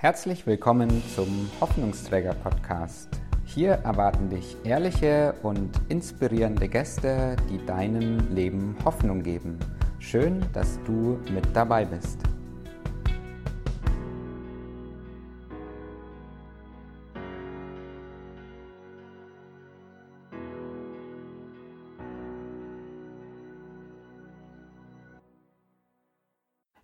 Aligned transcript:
Herzlich 0.00 0.46
willkommen 0.46 1.02
zum 1.16 1.50
Hoffnungsträger 1.60 2.32
Podcast. 2.32 3.08
Hier 3.44 3.72
erwarten 3.72 4.30
dich 4.30 4.56
ehrliche 4.62 5.34
und 5.42 5.72
inspirierende 5.88 6.68
Gäste, 6.68 7.34
die 7.50 7.66
deinem 7.66 8.32
Leben 8.32 8.76
Hoffnung 8.84 9.24
geben. 9.24 9.58
Schön, 9.98 10.46
dass 10.52 10.78
du 10.84 11.18
mit 11.34 11.44
dabei 11.52 11.84
bist. 11.84 12.20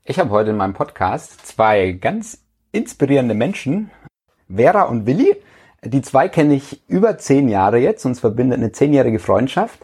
Ich 0.03 0.19
habe 0.19 0.31
heute 0.31 0.51
in 0.51 0.57
meinem 0.57 0.75
Podcast 0.75 1.47
zwei 1.47 1.93
ganz 1.93 2.44
inspirierende 2.75 3.35
Menschen, 3.35 3.91
Vera 4.55 4.83
und 4.83 5.07
Willi. 5.07 5.37
Die 5.85 6.03
zwei 6.03 6.29
kenne 6.29 6.55
ich 6.55 6.83
über 6.89 7.19
zehn 7.19 7.49
Jahre 7.49 7.79
jetzt, 7.79 8.05
uns 8.05 8.21
verbindet 8.21 8.59
eine 8.59 8.73
zehnjährige 8.73 9.19
Freundschaft. 9.19 9.79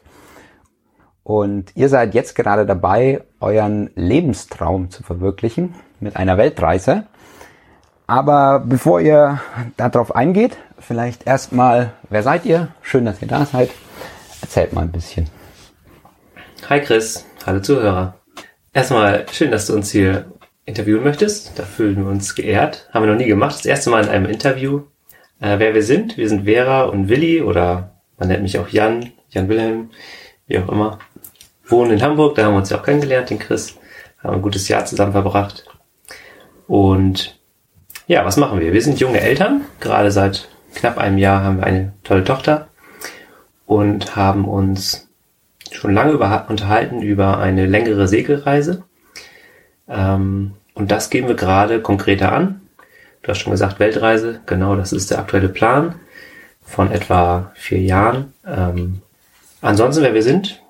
Und 1.22 1.76
ihr 1.76 1.88
seid 1.88 2.14
jetzt 2.14 2.34
gerade 2.34 2.66
dabei, 2.66 3.22
euren 3.38 3.90
Lebenstraum 3.95 4.90
zu 4.90 5.02
verwirklichen 5.02 5.74
mit 6.00 6.16
einer 6.16 6.38
Weltreise. 6.38 7.04
Aber 8.06 8.58
bevor 8.58 9.00
ihr 9.00 9.40
darauf 9.76 10.16
eingeht, 10.16 10.56
vielleicht 10.78 11.26
erstmal, 11.26 11.92
wer 12.09 12.24
seid 12.24 12.45
ihr? 12.45 12.68
Schön, 12.82 13.04
dass 13.04 13.22
ihr 13.22 13.28
da 13.28 13.45
seid. 13.45 13.70
Erzählt 14.40 14.72
mal 14.72 14.82
ein 14.82 14.90
bisschen. 14.90 15.28
Hi 16.68 16.80
Chris, 16.80 17.24
hallo 17.46 17.60
Zuhörer. 17.60 18.14
Erstmal 18.72 19.26
schön, 19.30 19.50
dass 19.50 19.66
du 19.66 19.74
uns 19.74 19.90
hier 19.90 20.32
interviewen 20.64 21.05
möchtest. 21.05 21.59
Da 21.59 21.64
fühlen 21.64 21.96
wir 21.96 22.10
uns 22.10 22.34
geehrt. 22.34 22.88
Haben 22.92 23.05
wir 23.05 23.12
noch 23.12 23.18
nie 23.18 23.28
gemacht. 23.28 23.56
Das 23.56 23.66
erste 23.66 23.91
Mal 23.91 24.05
in 24.05 24.10
einem 24.10 24.27
Interview. 24.27 24.82
Äh, 25.41 25.59
wer 25.59 25.74
wir 25.74 25.82
sind, 25.82 26.16
wir 26.16 26.28
sind 26.28 26.45
Vera 26.45 26.82
und 26.82 27.09
Willi 27.09 27.43
oder 27.43 27.95
man 28.18 28.29
nennt 28.29 28.43
mich 28.43 28.59
auch 28.59 28.68
Jan, 28.68 29.12
Jan 29.30 29.49
Wilhelm, 29.49 29.90
wie 30.46 30.59
auch 30.59 30.68
immer. 30.68 30.99
Wohnen 31.65 31.93
in 31.93 32.02
Hamburg, 32.02 32.34
da 32.34 32.45
haben 32.45 32.54
wir 32.54 32.59
uns 32.59 32.71
ja 32.71 32.79
auch 32.79 32.82
kennengelernt, 32.82 33.30
den 33.30 33.38
Chris. 33.38 33.76
Haben 34.23 34.37
ein 34.37 34.43
gutes 34.43 34.68
Jahr 34.68 34.84
zusammen 34.84 35.12
verbracht. 35.12 35.65
Und 36.66 37.38
ja, 38.06 38.24
was 38.24 38.37
machen 38.37 38.60
wir? 38.60 38.73
Wir 38.73 38.82
sind 38.82 39.01
junge 39.01 39.21
Eltern. 39.21 39.62
Gerade 39.80 40.10
seit 40.10 40.49
knapp 40.74 40.99
einem 40.99 41.16
Jahr 41.16 41.43
haben 41.43 41.59
wir 41.59 41.65
eine 41.65 41.93
tolle 42.04 42.24
Tochter 42.24 42.68
und 43.66 44.16
haben 44.16 44.46
uns 44.46 45.09
schon 45.71 45.95
lange 45.95 46.12
über, 46.12 46.46
unterhalten 46.49 47.02
über 47.02 47.38
eine 47.38 47.66
längere 47.66 48.09
Segelreise. 48.09 48.84
Ähm, 49.88 50.52
und 50.80 50.90
das 50.90 51.10
gehen 51.10 51.28
wir 51.28 51.34
gerade 51.34 51.82
konkreter 51.82 52.32
an. 52.32 52.62
Du 53.23 53.28
hast 53.28 53.40
schon 53.40 53.50
gesagt, 53.50 53.78
Weltreise, 53.80 54.40
genau, 54.46 54.76
das 54.76 54.95
ist 54.95 55.10
der 55.10 55.18
aktuelle 55.18 55.50
Plan 55.50 55.96
von 56.62 56.90
etwa 56.90 57.52
vier 57.54 57.80
Jahren. 57.82 58.32
Ähm, 58.46 59.02
ansonsten, 59.60 60.02
wer 60.02 60.14
wir 60.14 60.22
sind, 60.22 60.62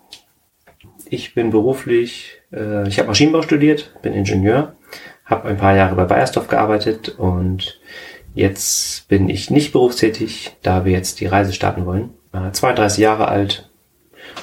ich 1.08 1.32
bin 1.34 1.50
beruflich, 1.50 2.40
äh, 2.52 2.88
ich 2.88 2.98
habe 2.98 3.06
Maschinenbau 3.06 3.42
studiert, 3.42 3.94
bin 4.02 4.12
Ingenieur, 4.12 4.74
habe 5.24 5.48
ein 5.48 5.58
paar 5.58 5.76
Jahre 5.76 5.94
bei 5.94 6.06
Bayersdorf 6.06 6.48
gearbeitet 6.48 7.10
und 7.10 7.80
jetzt 8.34 9.06
bin 9.06 9.28
ich 9.28 9.48
nicht 9.48 9.70
berufstätig, 9.70 10.56
da 10.62 10.84
wir 10.84 10.90
jetzt 10.90 11.20
die 11.20 11.26
Reise 11.26 11.52
starten 11.52 11.86
wollen. 11.86 12.14
Äh, 12.32 12.50
32 12.50 12.98
Jahre 12.98 13.28
alt. 13.28 13.70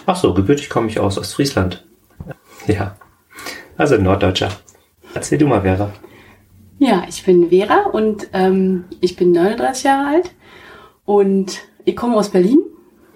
Ach 0.06 0.16
so, 0.16 0.34
gebürtig 0.34 0.70
komme 0.70 0.88
ich 0.88 1.02
aus 1.02 1.18
Ostfriesland. 1.18 1.84
Ja, 2.68 2.96
also 3.76 3.98
Norddeutscher. 3.98 4.50
Erzähl 5.18 5.40
du 5.40 5.48
mal, 5.48 5.62
Vera. 5.62 5.92
Ja, 6.78 7.04
ich 7.10 7.26
bin 7.26 7.50
Vera 7.50 7.88
und 7.92 8.30
ähm, 8.34 8.86
ich 9.02 9.16
bin 9.16 9.32
39 9.32 9.84
Jahre 9.84 10.10
alt 10.10 10.32
und 11.06 11.58
ich 11.86 11.96
komme 11.96 12.16
aus 12.16 12.30
Berlin 12.30 12.60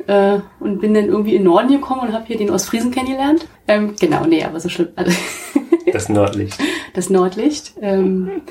äh, 0.07 0.39
und 0.59 0.79
bin 0.79 0.95
dann 0.95 1.05
irgendwie 1.05 1.35
in 1.35 1.43
den 1.43 1.51
Norden 1.51 1.67
gekommen 1.67 2.01
und 2.01 2.13
habe 2.13 2.25
hier 2.25 2.39
den 2.39 2.49
Ostfriesen 2.49 2.89
kennengelernt. 2.89 3.45
Ähm, 3.67 3.93
genau, 3.99 4.25
nee, 4.25 4.43
aber 4.43 4.59
so 4.59 4.67
schlimm. 4.67 4.87
Also 4.95 5.11
das 5.93 6.09
Nordlicht. 6.09 6.57
Das 6.95 7.11
Nordlicht. 7.11 7.75
Ähm, 7.81 8.41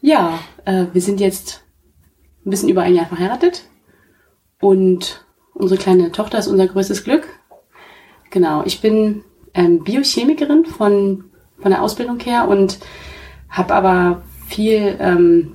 ja, 0.00 0.38
äh, 0.64 0.84
wir 0.92 1.00
sind 1.00 1.18
jetzt 1.18 1.64
ein 2.46 2.50
bisschen 2.50 2.68
über 2.68 2.82
ein 2.82 2.94
Jahr 2.94 3.06
verheiratet 3.06 3.64
und 4.60 5.26
unsere 5.54 5.80
kleine 5.80 6.12
Tochter 6.12 6.38
ist 6.38 6.46
unser 6.46 6.68
größtes 6.68 7.02
Glück. 7.02 7.26
Genau, 8.30 8.62
ich 8.64 8.80
bin 8.80 9.24
ähm, 9.54 9.82
Biochemikerin 9.82 10.66
von 10.66 11.31
von 11.62 11.70
der 11.70 11.82
Ausbildung 11.82 12.20
her 12.20 12.48
und 12.48 12.78
habe 13.48 13.74
aber 13.74 14.22
viel 14.46 14.96
ähm, 15.00 15.54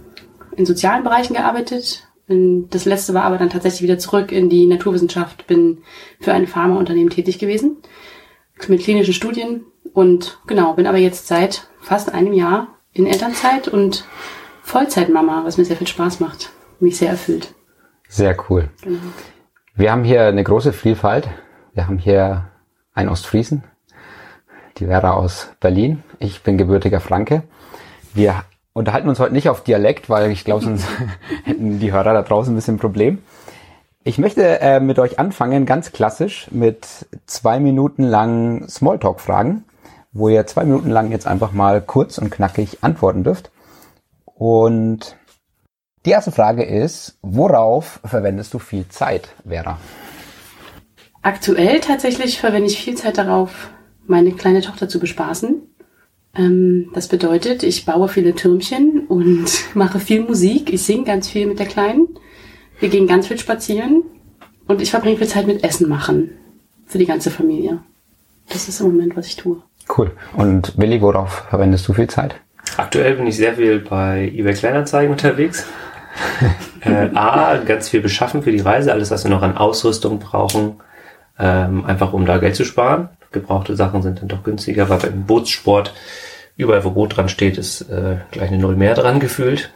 in 0.56 0.66
sozialen 0.66 1.04
Bereichen 1.04 1.34
gearbeitet. 1.34 2.08
Das 2.28 2.86
letzte 2.86 3.14
war 3.14 3.24
aber 3.24 3.38
dann 3.38 3.50
tatsächlich 3.50 3.84
wieder 3.84 4.00
zurück 4.00 4.32
in 4.32 4.50
die 4.50 4.66
Naturwissenschaft, 4.66 5.48
bin 5.48 5.84
für 6.20 6.34
ein 6.34 6.48
Pharmaunternehmen 6.48 7.10
tätig 7.10 7.40
gewesen 7.40 7.78
mit 8.68 8.82
klinischen 8.82 9.14
Studien 9.14 9.66
und 9.94 10.40
genau, 10.48 10.74
bin 10.74 10.88
aber 10.88 10.98
jetzt 10.98 11.28
seit 11.28 11.68
fast 11.80 12.14
einem 12.14 12.34
Jahr 12.34 12.68
in 12.92 13.06
Elternzeit 13.06 13.68
und 13.68 14.06
Vollzeitmama, 14.64 15.46
was 15.46 15.58
mir 15.58 15.66
sehr 15.66 15.78
viel 15.78 15.88
Spaß 15.88 16.20
macht, 16.20 16.50
mich 16.80 16.98
sehr 16.98 17.10
erfüllt. 17.10 17.54
Sehr 18.10 18.36
cool. 18.50 18.70
Genau. 18.82 19.00
Wir 19.76 19.92
haben 19.92 20.04
hier 20.04 20.26
eine 20.26 20.44
große 20.44 20.74
Vielfalt. 20.74 21.30
Wir 21.74 21.88
haben 21.88 22.00
hier 22.00 22.50
einen 22.94 23.10
Ostfriesen, 23.10 23.64
die 24.80 24.86
Vera 24.86 25.14
aus 25.14 25.50
Berlin. 25.60 26.04
Ich 26.20 26.44
bin 26.44 26.58
gebürtiger 26.58 27.00
Franke. 27.00 27.44
Wir 28.14 28.44
unterhalten 28.74 29.10
uns 29.10 29.20
heute 29.20 29.34
nicht 29.34 29.50
auf 29.50 29.64
Dialekt, 29.64 30.10
weil 30.10 30.32
ich 30.32 30.46
glaube, 30.46 30.64
sonst 30.64 30.88
hätten 31.44 31.80
die 31.80 31.92
Hörer 31.92 32.14
da 32.14 32.22
draußen 32.22 32.54
ein 32.54 32.56
bisschen 32.56 32.76
ein 32.76 32.80
Problem. 32.80 33.20
Ich 34.04 34.18
möchte 34.18 34.62
äh, 34.62 34.80
mit 34.80 35.00
euch 35.00 35.20
anfangen, 35.20 35.66
ganz 35.66 35.92
klassisch, 35.92 36.48
mit 36.52 36.88
zwei 37.26 37.60
Minuten 37.60 38.04
lang 38.04 38.68
Smalltalk-Fragen, 38.70 39.66
wo 40.14 40.30
ihr 40.30 40.48
zwei 40.48 40.64
Minuten 40.64 40.90
lang 40.90 41.12
jetzt 41.12 41.28
einfach 41.28 41.52
mal 41.52 41.82
kurz 41.82 42.18
und 42.18 42.30
knackig 42.30 42.78
antworten 42.82 43.24
dürft. 43.24 43.52
Und 44.26 45.18
die 46.06 46.12
erste 46.12 46.32
Frage 46.32 46.64
ist, 46.64 47.18
worauf 47.22 48.00
verwendest 48.06 48.54
du 48.54 48.60
viel 48.60 48.88
Zeit, 48.88 49.30
Vera? 49.46 49.78
Aktuell 51.22 51.82
tatsächlich 51.82 52.40
verwende 52.40 52.68
ich 52.68 52.82
viel 52.82 52.96
Zeit 52.96 53.18
darauf, 53.18 53.72
meine 54.08 54.32
kleine 54.32 54.62
Tochter 54.62 54.90
zu 54.90 55.00
bespaßen. 55.00 55.62
Ähm, 56.36 56.90
das 56.94 57.08
bedeutet, 57.08 57.64
ich 57.64 57.86
baue 57.86 58.08
viele 58.08 58.34
Türmchen 58.36 59.06
und 59.08 59.46
mache 59.74 60.00
viel 60.00 60.22
Musik. 60.22 60.72
Ich 60.74 60.84
singe 60.84 61.04
ganz 61.04 61.30
viel 61.30 61.48
mit 61.48 61.60
der 61.60 61.68
Kleinen. 61.68 62.08
Wir 62.80 62.90
gehen 62.90 63.08
ganz 63.08 63.28
viel 63.28 63.40
spazieren 63.40 64.04
und 64.68 64.82
ich 64.82 64.92
verbringe 64.92 65.18
viel 65.18 65.28
Zeit 65.28 65.48
mit 65.48 65.64
Essen 65.64 65.90
machen 65.90 66.32
für 66.86 66.98
die 66.98 67.06
ganze 67.06 67.32
Familie. 67.32 67.80
Das 68.50 68.68
ist 68.70 68.80
im 68.80 68.88
Moment, 68.88 69.18
was 69.18 69.28
ich 69.28 69.36
tue. 69.36 69.62
Cool. 69.96 70.12
Und 70.36 70.78
Willi, 70.78 71.02
worauf 71.02 71.46
verwendest 71.50 71.88
du 71.88 71.94
viel 71.94 72.08
Zeit? 72.08 72.36
Aktuell 72.76 73.16
bin 73.16 73.28
ich 73.28 73.38
sehr 73.38 73.56
viel 73.56 73.80
bei 73.80 74.32
eBay 74.34 74.54
Kleinanzeigen 74.54 75.12
unterwegs. 75.12 75.66
äh, 76.82 77.10
A, 77.16 77.58
ganz 77.58 77.90
viel 77.90 78.02
beschaffen 78.02 78.44
für 78.44 78.52
die 78.52 78.60
Reise, 78.60 78.92
alles, 78.92 79.12
was 79.12 79.24
wir 79.24 79.32
noch 79.32 79.42
an 79.42 79.58
Ausrüstung 79.58 80.20
brauchen, 80.20 80.78
ähm, 81.40 81.86
einfach 81.86 82.14
um 82.14 82.26
da 82.26 82.38
Geld 82.38 82.56
zu 82.56 82.66
sparen 82.66 83.10
gebrauchte 83.32 83.76
Sachen 83.76 84.02
sind 84.02 84.22
dann 84.22 84.28
doch 84.28 84.44
günstiger, 84.44 84.90
weil 84.90 85.00
beim 85.00 85.26
Bootssport 85.26 85.94
überall, 86.56 86.84
wo 86.84 86.92
Boot 86.92 87.18
dran 87.18 87.30
steht, 87.30 87.58
ist 87.58 87.82
äh, 87.82 88.18
gleich 88.32 88.50
eine 88.50 88.60
Null 88.60 88.76
mehr 88.76 88.96
dran 88.96 89.20
gefühlt. 89.20 89.72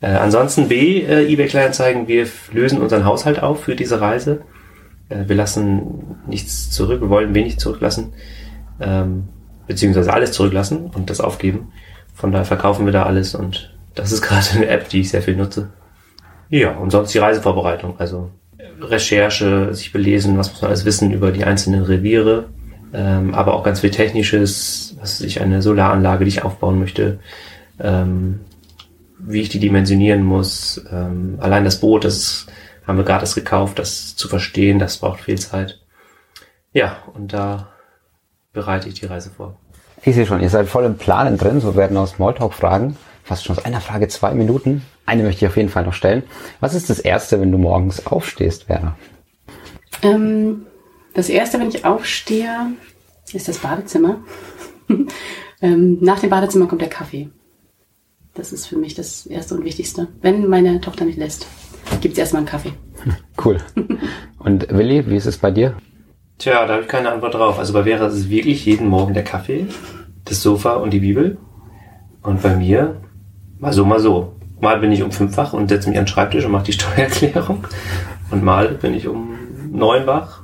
Äh, 0.00 0.08
ansonsten 0.08 0.68
B, 0.68 1.02
äh, 1.02 1.30
eBay 1.30 1.46
Kleinanzeigen, 1.46 2.08
wir 2.08 2.26
lösen 2.52 2.80
unseren 2.80 3.04
Haushalt 3.04 3.42
auf 3.42 3.64
für 3.64 3.76
diese 3.76 4.00
Reise. 4.00 4.42
Äh, 5.08 5.28
wir 5.28 5.36
lassen 5.36 6.16
nichts 6.26 6.70
zurück, 6.70 7.02
wir 7.02 7.10
wollen 7.10 7.34
wenig 7.34 7.58
zurücklassen, 7.58 8.14
ähm, 8.80 9.28
beziehungsweise 9.66 10.12
alles 10.12 10.32
zurücklassen 10.32 10.90
und 10.94 11.10
das 11.10 11.20
aufgeben. 11.20 11.72
Von 12.14 12.32
daher 12.32 12.46
verkaufen 12.46 12.86
wir 12.86 12.92
da 12.92 13.02
alles 13.04 13.34
und 13.34 13.74
das 13.94 14.12
ist 14.12 14.22
gerade 14.26 14.46
eine 14.54 14.68
App, 14.68 14.88
die 14.88 15.00
ich 15.00 15.10
sehr 15.10 15.22
viel 15.22 15.36
nutze. 15.36 15.70
Ja, 16.48 16.72
und 16.72 16.90
sonst 16.90 17.12
die 17.12 17.18
Reisevorbereitung, 17.18 18.00
also 18.00 18.30
Recherche, 18.82 19.74
sich 19.74 19.92
belesen, 19.92 20.38
was 20.38 20.50
muss 20.50 20.62
man 20.62 20.70
alles 20.70 20.84
wissen 20.84 21.10
über 21.10 21.32
die 21.32 21.44
einzelnen 21.44 21.82
Reviere, 21.82 22.46
ähm, 22.92 23.34
aber 23.34 23.54
auch 23.54 23.62
ganz 23.62 23.80
viel 23.80 23.90
Technisches, 23.90 24.96
was 25.00 25.20
ich 25.20 25.40
eine 25.40 25.62
Solaranlage, 25.62 26.24
die 26.24 26.30
ich 26.30 26.42
aufbauen 26.42 26.78
möchte, 26.78 27.18
ähm, 27.78 28.40
wie 29.18 29.40
ich 29.40 29.48
die 29.48 29.60
dimensionieren 29.60 30.22
muss. 30.22 30.84
Ähm, 30.90 31.36
allein 31.40 31.64
das 31.64 31.80
Boot, 31.80 32.04
das 32.04 32.46
haben 32.86 32.98
wir 32.98 33.04
gerade 33.04 33.26
gekauft, 33.30 33.78
das 33.78 34.16
zu 34.16 34.28
verstehen, 34.28 34.78
das 34.78 34.98
braucht 34.98 35.20
viel 35.20 35.38
Zeit. 35.38 35.80
Ja, 36.72 36.98
und 37.14 37.32
da 37.32 37.68
bereite 38.52 38.88
ich 38.88 38.94
die 38.94 39.06
Reise 39.06 39.30
vor. 39.30 39.56
Ich 40.02 40.14
sehe 40.14 40.26
schon, 40.26 40.40
ihr 40.40 40.48
seid 40.48 40.68
voll 40.68 40.84
im 40.84 40.96
Planen 40.96 41.36
drin, 41.36 41.60
so 41.60 41.76
werden 41.76 41.96
aus 41.96 42.12
Smalltalk-Fragen, 42.12 42.96
fast 43.30 43.44
schon 43.44 43.56
aus 43.56 43.64
einer 43.64 43.80
Frage 43.80 44.08
zwei 44.08 44.34
Minuten. 44.34 44.82
Eine 45.06 45.22
möchte 45.22 45.44
ich 45.44 45.48
auf 45.48 45.56
jeden 45.56 45.68
Fall 45.68 45.84
noch 45.84 45.92
stellen. 45.92 46.24
Was 46.58 46.74
ist 46.74 46.90
das 46.90 46.98
Erste, 46.98 47.40
wenn 47.40 47.52
du 47.52 47.58
morgens 47.58 48.04
aufstehst, 48.04 48.68
Werner? 48.68 48.96
Ähm, 50.02 50.66
das 51.14 51.28
erste, 51.28 51.60
wenn 51.60 51.68
ich 51.68 51.84
aufstehe, 51.84 52.72
ist 53.32 53.46
das 53.46 53.58
Badezimmer. 53.58 54.18
ähm, 55.62 55.98
nach 56.00 56.18
dem 56.18 56.28
Badezimmer 56.28 56.66
kommt 56.66 56.80
der 56.82 56.88
Kaffee. 56.88 57.28
Das 58.34 58.52
ist 58.52 58.66
für 58.66 58.76
mich 58.76 58.96
das 58.96 59.26
Erste 59.26 59.54
und 59.54 59.64
Wichtigste. 59.64 60.08
Wenn 60.22 60.48
meine 60.48 60.80
Tochter 60.80 61.04
mich 61.04 61.16
lässt, 61.16 61.46
gibt 62.00 62.14
es 62.14 62.18
erstmal 62.18 62.40
einen 62.40 62.48
Kaffee. 62.48 62.72
Cool. 63.42 63.58
Und 64.40 64.68
Willi, 64.70 65.08
wie 65.08 65.16
ist 65.16 65.26
es 65.26 65.38
bei 65.38 65.52
dir? 65.52 65.76
Tja, 66.38 66.66
da 66.66 66.72
habe 66.72 66.82
ich 66.82 66.88
keine 66.88 67.12
Antwort 67.12 67.34
drauf. 67.34 67.60
Also 67.60 67.72
bei 67.72 67.84
Vera 67.84 68.06
ist 68.06 68.14
es 68.14 68.28
wirklich 68.28 68.66
jeden 68.66 68.88
Morgen 68.88 69.14
der 69.14 69.24
Kaffee, 69.24 69.66
das 70.24 70.42
Sofa 70.42 70.74
und 70.74 70.90
die 70.90 71.00
Bibel. 71.00 71.38
Und 72.22 72.42
bei 72.42 72.54
mir 72.56 73.00
mal 73.60 73.72
so, 73.72 73.84
mal 73.84 74.00
so. 74.00 74.34
Mal 74.60 74.80
bin 74.80 74.92
ich 74.92 75.02
um 75.02 75.12
fünf 75.12 75.36
wach 75.36 75.52
und 75.52 75.68
setze 75.68 75.88
mich 75.88 75.98
an 75.98 76.04
den 76.04 76.10
Schreibtisch 76.10 76.44
und 76.44 76.52
mache 76.52 76.64
die 76.64 76.72
Steuererklärung. 76.72 77.66
Und 78.30 78.42
mal 78.42 78.68
bin 78.68 78.94
ich 78.94 79.06
um 79.06 79.38
neun 79.70 80.06
wach, 80.06 80.42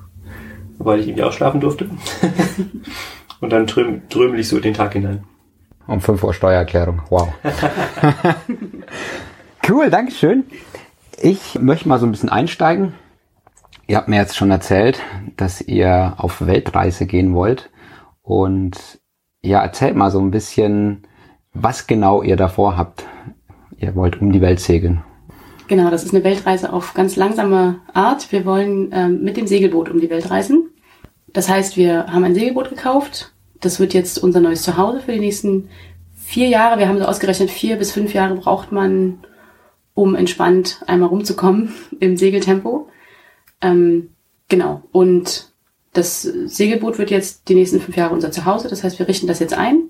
weil 0.78 1.00
ich 1.00 1.08
irgendwie 1.08 1.24
auch 1.24 1.32
schlafen 1.32 1.60
durfte. 1.60 1.88
und 3.40 3.52
dann 3.52 3.66
tröm, 3.66 4.08
trömel 4.08 4.40
ich 4.40 4.48
so 4.48 4.60
den 4.60 4.74
Tag 4.74 4.92
hinein. 4.92 5.24
Um 5.86 6.00
5 6.00 6.22
Uhr 6.24 6.34
Steuererklärung. 6.34 7.02
Wow. 7.10 7.28
cool, 9.68 9.90
Dankeschön. 9.90 10.44
Ich 11.20 11.58
möchte 11.60 11.88
mal 11.88 11.98
so 11.98 12.06
ein 12.06 12.10
bisschen 12.10 12.28
einsteigen. 12.28 12.94
Ihr 13.86 13.96
habt 13.96 14.08
mir 14.08 14.16
jetzt 14.16 14.36
schon 14.36 14.50
erzählt, 14.50 15.00
dass 15.36 15.60
ihr 15.60 16.14
auf 16.16 16.44
Weltreise 16.44 17.06
gehen 17.06 17.34
wollt. 17.34 17.70
Und 18.22 18.98
ja, 19.42 19.62
erzählt 19.62 19.94
mal 19.94 20.10
so 20.10 20.18
ein 20.18 20.32
bisschen, 20.32 21.06
was 21.62 21.86
genau 21.86 22.22
ihr 22.22 22.36
davor 22.36 22.76
habt. 22.76 23.04
Ihr 23.78 23.94
wollt 23.94 24.20
um 24.20 24.32
die 24.32 24.40
Welt 24.40 24.60
segeln. 24.60 25.02
Genau, 25.68 25.90
das 25.90 26.04
ist 26.04 26.14
eine 26.14 26.24
Weltreise 26.24 26.72
auf 26.72 26.94
ganz 26.94 27.16
langsame 27.16 27.80
Art. 27.92 28.30
Wir 28.30 28.44
wollen 28.44 28.90
ähm, 28.92 29.22
mit 29.22 29.36
dem 29.36 29.46
Segelboot 29.46 29.90
um 29.90 30.00
die 30.00 30.10
Welt 30.10 30.30
reisen. 30.30 30.70
Das 31.32 31.48
heißt, 31.48 31.76
wir 31.76 32.06
haben 32.06 32.24
ein 32.24 32.34
Segelboot 32.34 32.70
gekauft 32.70 33.32
das 33.60 33.80
wird 33.80 33.94
jetzt 33.94 34.18
unser 34.18 34.40
neues 34.40 34.62
Zuhause 34.62 35.00
für 35.00 35.12
die 35.12 35.20
nächsten 35.20 35.68
vier 36.14 36.48
Jahre. 36.48 36.78
Wir 36.78 36.88
haben 36.88 36.98
so 36.98 37.04
ausgerechnet, 37.04 37.50
vier 37.50 37.76
bis 37.76 37.92
fünf 37.92 38.14
Jahre 38.14 38.34
braucht 38.34 38.72
man, 38.72 39.18
um 39.94 40.14
entspannt 40.14 40.82
einmal 40.86 41.08
rumzukommen 41.08 41.74
im 42.00 42.16
Segeltempo. 42.16 42.88
Ähm, 43.60 44.10
genau. 44.48 44.82
Und 44.92 45.52
das 45.92 46.22
Segelboot 46.22 46.98
wird 46.98 47.10
jetzt 47.10 47.48
die 47.48 47.54
nächsten 47.54 47.80
fünf 47.80 47.96
Jahre 47.96 48.14
unser 48.14 48.30
Zuhause. 48.30 48.68
Das 48.68 48.84
heißt, 48.84 48.98
wir 48.98 49.08
richten 49.08 49.26
das 49.26 49.38
jetzt 49.38 49.54
ein, 49.54 49.88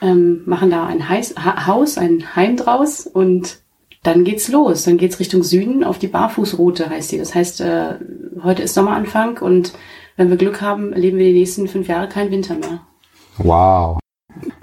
ähm, 0.00 0.42
machen 0.46 0.70
da 0.70 0.86
ein 0.86 1.08
Heis, 1.08 1.34
ha 1.36 1.66
Haus, 1.66 1.98
ein 1.98 2.34
Heim 2.36 2.56
draus 2.56 3.06
und 3.06 3.60
dann 4.02 4.24
geht's 4.24 4.48
los. 4.48 4.84
Dann 4.84 4.96
geht's 4.96 5.20
Richtung 5.20 5.42
Süden 5.42 5.84
auf 5.84 5.98
die 5.98 6.08
Barfußroute, 6.08 6.88
heißt 6.88 7.12
die. 7.12 7.18
Das 7.18 7.34
heißt, 7.34 7.60
äh, 7.60 7.98
heute 8.42 8.62
ist 8.62 8.74
Sommeranfang 8.74 9.38
und 9.38 9.72
wenn 10.16 10.30
wir 10.30 10.36
Glück 10.36 10.60
haben, 10.60 10.92
erleben 10.92 11.18
wir 11.18 11.26
die 11.26 11.38
nächsten 11.38 11.68
fünf 11.68 11.88
Jahre 11.88 12.08
keinen 12.08 12.30
Winter 12.30 12.54
mehr. 12.54 12.80
Wow. 13.38 13.98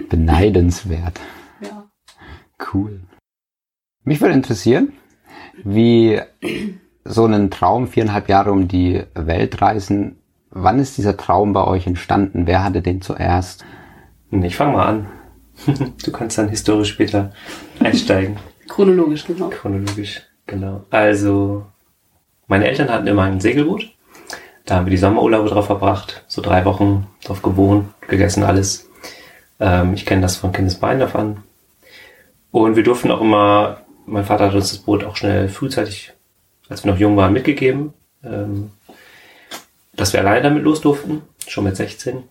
Beneidenswert. 0.08 1.20
Ja. 1.60 1.88
Cool. 2.72 3.00
Mich 4.04 4.20
würde 4.20 4.34
interessieren, 4.34 4.92
wie 5.64 6.20
so 7.04 7.26
ein 7.26 7.50
Traum, 7.50 7.88
viereinhalb 7.88 8.28
Jahre 8.28 8.52
um 8.52 8.68
die 8.68 9.02
Welt 9.14 9.60
reisen, 9.60 10.18
wann 10.50 10.78
ist 10.78 10.98
dieser 10.98 11.16
Traum 11.16 11.52
bei 11.52 11.64
euch 11.64 11.86
entstanden? 11.86 12.46
Wer 12.46 12.64
hatte 12.64 12.82
den 12.82 13.00
zuerst? 13.00 13.64
Ich 14.30 14.56
fange 14.56 14.72
mal 14.72 14.86
an. 14.86 15.06
Du 16.04 16.12
kannst 16.12 16.38
dann 16.38 16.48
historisch 16.48 16.90
später 16.90 17.32
einsteigen. 17.80 18.38
Chronologisch, 18.68 19.26
genau. 19.26 19.48
Chronologisch, 19.48 20.22
genau. 20.46 20.84
Also, 20.90 21.66
meine 22.46 22.68
Eltern 22.68 22.88
hatten 22.88 23.06
immer 23.06 23.24
ein 23.24 23.40
Segelboot 23.40 23.90
da 24.68 24.74
haben 24.74 24.84
wir 24.84 24.90
die 24.90 24.98
Sommerurlaube 24.98 25.48
drauf 25.48 25.64
verbracht, 25.64 26.24
so 26.28 26.42
drei 26.42 26.66
Wochen 26.66 27.06
drauf 27.24 27.40
gewohnt, 27.40 27.88
gegessen 28.06 28.42
alles. 28.42 28.90
Ähm, 29.60 29.94
ich 29.94 30.04
kenne 30.04 30.20
das 30.20 30.36
von 30.36 30.52
Kindesbein 30.52 31.00
davon. 31.00 31.38
Und 32.50 32.76
wir 32.76 32.82
durften 32.82 33.10
auch 33.10 33.22
immer, 33.22 33.80
mein 34.04 34.26
Vater 34.26 34.48
hat 34.48 34.54
uns 34.54 34.68
das 34.68 34.80
Boot 34.80 35.04
auch 35.04 35.16
schnell 35.16 35.48
frühzeitig, 35.48 36.12
als 36.68 36.84
wir 36.84 36.92
noch 36.92 36.98
jung 36.98 37.16
waren, 37.16 37.32
mitgegeben, 37.32 37.94
ähm, 38.22 38.70
dass 39.94 40.12
wir 40.12 40.20
alleine 40.20 40.42
damit 40.42 40.64
los 40.64 40.82
durften, 40.82 41.22
schon 41.46 41.64
mit 41.64 41.76
16. 41.76 42.24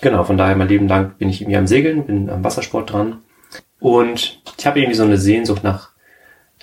Genau, 0.00 0.24
von 0.24 0.36
daher 0.36 0.56
mein 0.56 0.68
Leben 0.68 0.88
lang 0.88 1.16
bin 1.18 1.28
ich 1.28 1.40
irgendwie 1.40 1.56
am 1.56 1.66
Segeln, 1.66 2.06
bin 2.06 2.30
am 2.30 2.44
Wassersport 2.44 2.92
dran. 2.92 3.22
Und 3.80 4.42
ich 4.58 4.66
habe 4.66 4.80
irgendwie 4.80 4.96
so 4.96 5.04
eine 5.04 5.18
Sehnsucht 5.18 5.62
nach 5.62 5.90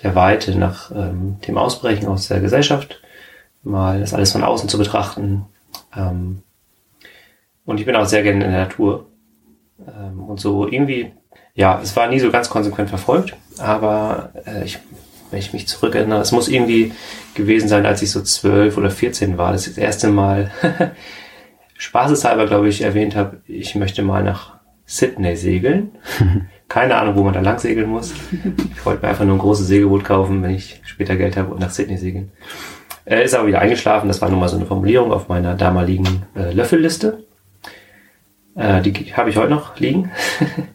der 0.02 0.14
Weite, 0.14 0.58
nach 0.58 0.90
ähm, 0.90 1.38
dem 1.46 1.56
Ausbrechen 1.56 2.06
aus 2.08 2.28
der 2.28 2.40
Gesellschaft 2.40 3.00
mal 3.62 4.00
das 4.00 4.14
alles 4.14 4.32
von 4.32 4.44
außen 4.44 4.68
zu 4.68 4.78
betrachten. 4.78 5.46
Ähm, 5.94 6.42
und 7.64 7.80
ich 7.80 7.86
bin 7.86 7.96
auch 7.96 8.06
sehr 8.06 8.22
gerne 8.22 8.44
in 8.44 8.50
der 8.50 8.60
Natur. 8.60 9.06
Ähm, 9.86 10.24
und 10.24 10.40
so 10.40 10.68
irgendwie, 10.68 11.12
ja, 11.54 11.80
es 11.82 11.96
war 11.96 12.08
nie 12.08 12.20
so 12.20 12.30
ganz 12.30 12.48
konsequent 12.48 12.88
verfolgt, 12.88 13.34
aber 13.58 14.32
äh, 14.46 14.64
ich, 14.64 14.78
wenn 15.30 15.40
ich 15.40 15.52
mich 15.52 15.66
zurückerinnere, 15.66 16.20
es 16.20 16.32
muss 16.32 16.48
irgendwie 16.48 16.92
gewesen 17.34 17.68
sein, 17.68 17.84
als 17.84 18.02
ich 18.02 18.10
so 18.10 18.22
zwölf 18.22 18.76
oder 18.76 18.90
vierzehn 18.90 19.36
war, 19.36 19.52
das, 19.52 19.64
das 19.64 19.76
erste 19.76 20.08
Mal 20.08 20.50
spaßeshalber, 21.78 22.46
glaube 22.46 22.68
ich, 22.68 22.82
erwähnt 22.82 23.16
habe, 23.16 23.40
ich 23.46 23.74
möchte 23.74 24.02
mal 24.02 24.22
nach 24.22 24.56
Sydney 24.86 25.36
segeln. 25.36 25.92
Keine 26.68 26.96
Ahnung, 26.96 27.16
wo 27.16 27.22
man 27.22 27.34
da 27.34 27.40
lang 27.40 27.58
segeln 27.58 27.88
muss. 27.88 28.12
Ich 28.74 28.84
wollte 28.84 29.02
mir 29.02 29.08
einfach 29.08 29.24
nur 29.24 29.36
ein 29.36 29.40
großes 29.40 29.68
Segelboot 29.68 30.04
kaufen, 30.04 30.42
wenn 30.42 30.50
ich 30.50 30.80
später 30.84 31.16
Geld 31.16 31.36
habe 31.36 31.52
und 31.52 31.60
nach 31.60 31.70
Sydney 31.70 31.96
segeln. 31.96 32.32
Er 33.04 33.22
ist 33.22 33.34
aber 33.34 33.46
wieder 33.46 33.60
eingeschlafen. 33.60 34.08
Das 34.08 34.20
war 34.20 34.28
nun 34.28 34.40
mal 34.40 34.48
so 34.48 34.56
eine 34.56 34.66
Formulierung 34.66 35.12
auf 35.12 35.28
meiner 35.28 35.54
damaligen 35.54 36.24
äh, 36.34 36.52
Löffelliste. 36.52 37.24
Äh, 38.56 38.82
die 38.82 38.92
habe 39.16 39.30
ich 39.30 39.36
heute 39.36 39.50
noch 39.50 39.78
liegen. 39.78 40.10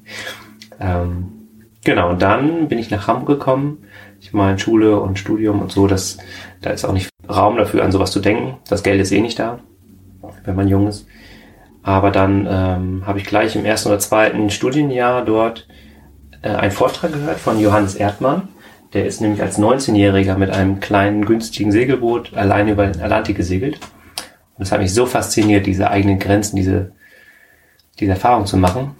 ähm, 0.79 1.49
genau, 1.83 2.09
und 2.09 2.21
dann 2.21 2.69
bin 2.69 2.79
ich 2.79 2.89
nach 2.89 3.07
Hamburg 3.07 3.27
gekommen. 3.39 3.79
Ich 4.21 4.31
meine, 4.33 4.59
Schule 4.59 4.99
und 4.99 5.19
Studium 5.19 5.61
und 5.61 5.71
so, 5.71 5.87
das, 5.87 6.19
da 6.61 6.69
ist 6.69 6.85
auch 6.85 6.93
nicht 6.93 7.09
Raum 7.27 7.57
dafür, 7.57 7.83
an 7.83 7.91
sowas 7.91 8.11
zu 8.11 8.19
denken. 8.19 8.57
Das 8.69 8.83
Geld 8.83 9.01
ist 9.01 9.11
eh 9.11 9.19
nicht 9.19 9.39
da, 9.39 9.59
wenn 10.43 10.55
man 10.55 10.67
jung 10.67 10.87
ist. 10.87 11.07
Aber 11.83 12.11
dann 12.11 12.47
ähm, 12.49 13.03
habe 13.07 13.19
ich 13.19 13.25
gleich 13.25 13.55
im 13.55 13.65
ersten 13.65 13.89
oder 13.89 13.99
zweiten 13.99 14.49
Studienjahr 14.49 15.25
dort 15.25 15.67
äh, 16.41 16.49
einen 16.49 16.71
Vortrag 16.71 17.13
gehört 17.13 17.39
von 17.39 17.59
Johannes 17.59 17.95
Erdmann 17.95 18.49
der 18.93 19.05
ist 19.05 19.21
nämlich 19.21 19.41
als 19.41 19.57
19-Jähriger 19.57 20.37
mit 20.37 20.49
einem 20.49 20.79
kleinen, 20.79 21.25
günstigen 21.25 21.71
Segelboot 21.71 22.33
alleine 22.33 22.71
über 22.71 22.87
den 22.87 23.01
Atlantik 23.01 23.37
gesegelt. 23.37 23.79
Und 24.57 24.63
es 24.63 24.71
hat 24.71 24.81
mich 24.81 24.93
so 24.93 25.05
fasziniert, 25.05 25.65
diese 25.65 25.89
eigenen 25.89 26.19
Grenzen, 26.19 26.57
diese, 26.57 26.91
diese 27.99 28.11
Erfahrung 28.11 28.45
zu 28.45 28.57
machen, 28.57 28.95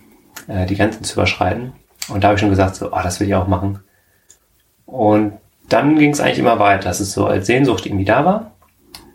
äh, 0.48 0.66
die 0.66 0.78
Grenzen 0.78 1.04
zu 1.04 1.16
überschreiten. 1.16 1.74
Und 2.08 2.24
da 2.24 2.30
habe 2.30 2.36
ich 2.36 2.40
schon 2.40 2.50
gesagt, 2.50 2.76
so, 2.76 2.92
oh, 2.92 3.00
das 3.04 3.20
will 3.20 3.28
ich 3.28 3.36
auch 3.36 3.48
machen. 3.48 3.80
Und 4.86 5.34
dann 5.68 5.98
ging 5.98 6.12
es 6.12 6.22
eigentlich 6.22 6.40
immer 6.40 6.60
weiter, 6.60 6.86
dass 6.86 7.00
es 7.00 7.12
so 7.12 7.26
als 7.26 7.48
Sehnsucht 7.48 7.86
irgendwie 7.86 8.06
da 8.06 8.26
war. 8.26 8.52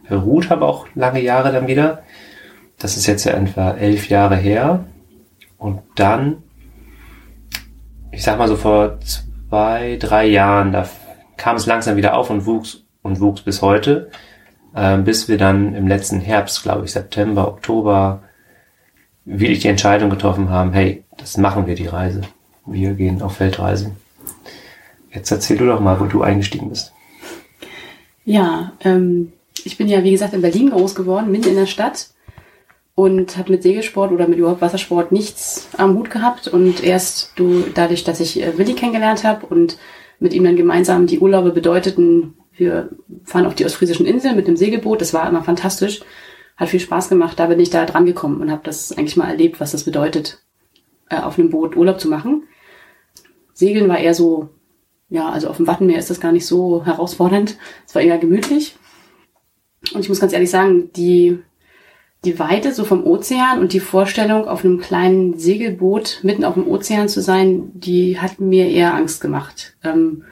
Beruht 0.08 0.50
habe 0.50 0.64
auch 0.64 0.86
lange 0.94 1.20
Jahre 1.20 1.52
dann 1.52 1.66
wieder. 1.66 2.02
Das 2.78 2.96
ist 2.96 3.06
jetzt 3.06 3.24
ja 3.24 3.32
etwa 3.32 3.72
elf 3.72 4.08
Jahre 4.08 4.36
her. 4.36 4.84
Und 5.58 5.80
dann, 5.94 6.42
ich 8.12 8.22
sag 8.22 8.38
mal 8.38 8.48
so 8.48 8.56
vor 8.56 8.98
zwei, 9.00 9.96
drei 9.98 10.26
Jahren, 10.26 10.72
da 10.72 10.88
kam 11.36 11.56
es 11.56 11.66
langsam 11.66 11.96
wieder 11.96 12.16
auf 12.16 12.30
und 12.30 12.46
wuchs 12.46 12.84
und 13.02 13.20
wuchs 13.20 13.42
bis 13.42 13.62
heute, 13.62 14.10
äh, 14.74 14.98
bis 14.98 15.28
wir 15.28 15.38
dann 15.38 15.74
im 15.74 15.86
letzten 15.86 16.20
Herbst, 16.20 16.62
glaube 16.62 16.84
ich, 16.84 16.92
September, 16.92 17.48
Oktober, 17.48 18.22
wirklich 19.24 19.60
die 19.60 19.68
Entscheidung 19.68 20.10
getroffen 20.10 20.50
haben, 20.50 20.72
hey, 20.72 21.04
das 21.16 21.36
machen 21.36 21.66
wir 21.66 21.74
die 21.74 21.86
Reise. 21.86 22.22
Wir 22.66 22.94
gehen 22.94 23.22
auf 23.22 23.40
Weltreise. 23.40 23.92
Jetzt 25.12 25.30
erzähl 25.30 25.56
du 25.56 25.66
doch 25.66 25.80
mal, 25.80 25.98
wo 25.98 26.04
du 26.04 26.22
eingestiegen 26.22 26.68
bist. 26.68 26.92
Ja, 28.24 28.72
ähm, 28.84 29.32
ich 29.64 29.78
bin 29.78 29.88
ja, 29.88 30.02
wie 30.04 30.10
gesagt, 30.10 30.34
in 30.34 30.42
Berlin 30.42 30.70
groß 30.70 30.94
geworden, 30.94 31.30
mitten 31.30 31.48
in 31.48 31.56
der 31.56 31.66
Stadt 31.66 32.10
und 32.96 33.36
habe 33.36 33.52
mit 33.52 33.62
Segelsport 33.62 34.10
oder 34.10 34.26
mit 34.26 34.38
überhaupt 34.38 34.62
Wassersport 34.62 35.12
nichts 35.12 35.68
am 35.76 35.96
Hut 35.96 36.10
gehabt. 36.10 36.48
Und 36.48 36.82
erst 36.82 37.32
du 37.36 37.62
dadurch, 37.74 38.04
dass 38.04 38.20
ich 38.20 38.42
äh, 38.42 38.58
Willi 38.58 38.72
kennengelernt 38.72 39.22
habe 39.22 39.46
und 39.46 39.76
mit 40.18 40.32
ihm 40.32 40.42
dann 40.42 40.56
gemeinsam 40.56 41.06
die 41.06 41.20
Urlaube 41.20 41.52
bedeuteten, 41.52 42.34
wir 42.56 42.88
fahren 43.24 43.44
auf 43.44 43.54
die 43.54 43.66
ostfriesischen 43.66 44.06
Inseln 44.06 44.34
mit 44.34 44.48
dem 44.48 44.56
Segelboot, 44.56 45.02
das 45.02 45.12
war 45.12 45.28
immer 45.28 45.44
fantastisch, 45.44 46.00
hat 46.56 46.70
viel 46.70 46.80
Spaß 46.80 47.10
gemacht, 47.10 47.38
da 47.38 47.46
bin 47.46 47.60
ich 47.60 47.68
da 47.68 47.84
dran 47.84 48.06
gekommen 48.06 48.40
und 48.40 48.50
habe 48.50 48.62
das 48.64 48.96
eigentlich 48.96 49.18
mal 49.18 49.28
erlebt, 49.28 49.60
was 49.60 49.72
das 49.72 49.84
bedeutet, 49.84 50.42
äh, 51.10 51.20
auf 51.20 51.38
einem 51.38 51.50
Boot 51.50 51.76
Urlaub 51.76 52.00
zu 52.00 52.08
machen. 52.08 52.44
Segeln 53.52 53.90
war 53.90 53.98
eher 53.98 54.14
so, 54.14 54.48
ja, 55.10 55.28
also 55.28 55.48
auf 55.48 55.58
dem 55.58 55.66
Wattenmeer 55.66 55.98
ist 55.98 56.08
das 56.08 56.20
gar 56.20 56.32
nicht 56.32 56.46
so 56.46 56.86
herausfordernd, 56.86 57.58
es 57.86 57.94
war 57.94 58.00
eher 58.00 58.16
gemütlich. 58.16 58.74
Und 59.92 60.00
ich 60.00 60.08
muss 60.08 60.20
ganz 60.20 60.32
ehrlich 60.32 60.50
sagen, 60.50 60.90
die 60.96 61.42
die 62.26 62.38
Weite 62.38 62.74
so 62.74 62.84
vom 62.84 63.06
Ozean 63.06 63.60
und 63.60 63.72
die 63.72 63.80
Vorstellung, 63.80 64.46
auf 64.48 64.64
einem 64.64 64.80
kleinen 64.80 65.38
Segelboot 65.38 66.20
mitten 66.22 66.44
auf 66.44 66.54
dem 66.54 66.68
Ozean 66.68 67.08
zu 67.08 67.22
sein, 67.22 67.70
die 67.72 68.18
hat 68.18 68.40
mir 68.40 68.68
eher 68.68 68.94
Angst 68.94 69.20
gemacht. 69.20 69.74
Ähm, 69.82 70.24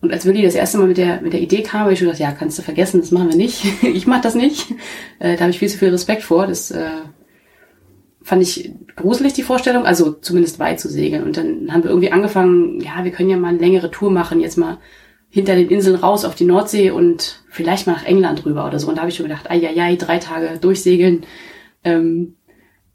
und 0.00 0.12
als 0.12 0.26
Willi 0.26 0.42
das 0.42 0.54
erste 0.54 0.78
Mal 0.78 0.88
mit 0.88 0.98
der, 0.98 1.20
mit 1.22 1.32
der 1.32 1.40
Idee 1.40 1.62
kam, 1.62 1.80
habe 1.80 1.92
ich 1.92 1.98
schon 1.98 2.06
gedacht, 2.06 2.20
ja, 2.20 2.32
kannst 2.32 2.58
du 2.58 2.62
vergessen, 2.62 3.00
das 3.00 3.10
machen 3.10 3.30
wir 3.30 3.36
nicht. 3.36 3.64
ich 3.82 4.06
mache 4.06 4.22
das 4.22 4.34
nicht. 4.34 4.70
Äh, 5.18 5.34
da 5.34 5.40
habe 5.42 5.50
ich 5.50 5.58
viel 5.58 5.68
zu 5.68 5.78
viel 5.78 5.88
Respekt 5.88 6.22
vor. 6.22 6.46
Das 6.46 6.70
äh, 6.70 6.90
fand 8.22 8.42
ich 8.42 8.72
gruselig 8.94 9.32
die 9.32 9.42
Vorstellung, 9.42 9.86
also 9.86 10.12
zumindest 10.12 10.58
weit 10.58 10.78
zu 10.78 10.88
segeln. 10.88 11.24
Und 11.24 11.36
dann 11.36 11.72
haben 11.72 11.82
wir 11.82 11.90
irgendwie 11.90 12.12
angefangen, 12.12 12.80
ja, 12.80 13.02
wir 13.02 13.10
können 13.10 13.30
ja 13.30 13.36
mal 13.36 13.48
eine 13.48 13.58
längere 13.58 13.90
Tour 13.90 14.10
machen, 14.10 14.40
jetzt 14.40 14.58
mal 14.58 14.78
hinter 15.30 15.54
den 15.54 15.68
Inseln 15.68 15.96
raus 15.96 16.24
auf 16.24 16.34
die 16.34 16.44
Nordsee 16.44 16.90
und 16.90 17.42
vielleicht 17.50 17.86
mal 17.86 17.94
nach 17.94 18.04
England 18.06 18.46
rüber 18.46 18.66
oder 18.66 18.78
so. 18.78 18.88
Und 18.88 18.96
da 18.96 19.02
habe 19.02 19.10
ich 19.10 19.16
schon 19.16 19.26
gedacht, 19.26 19.50
ai, 19.50 19.66
ai, 19.66 19.80
ai, 19.80 19.96
drei 19.96 20.18
Tage 20.18 20.58
durchsegeln. 20.60 21.24
Ähm, 21.84 22.34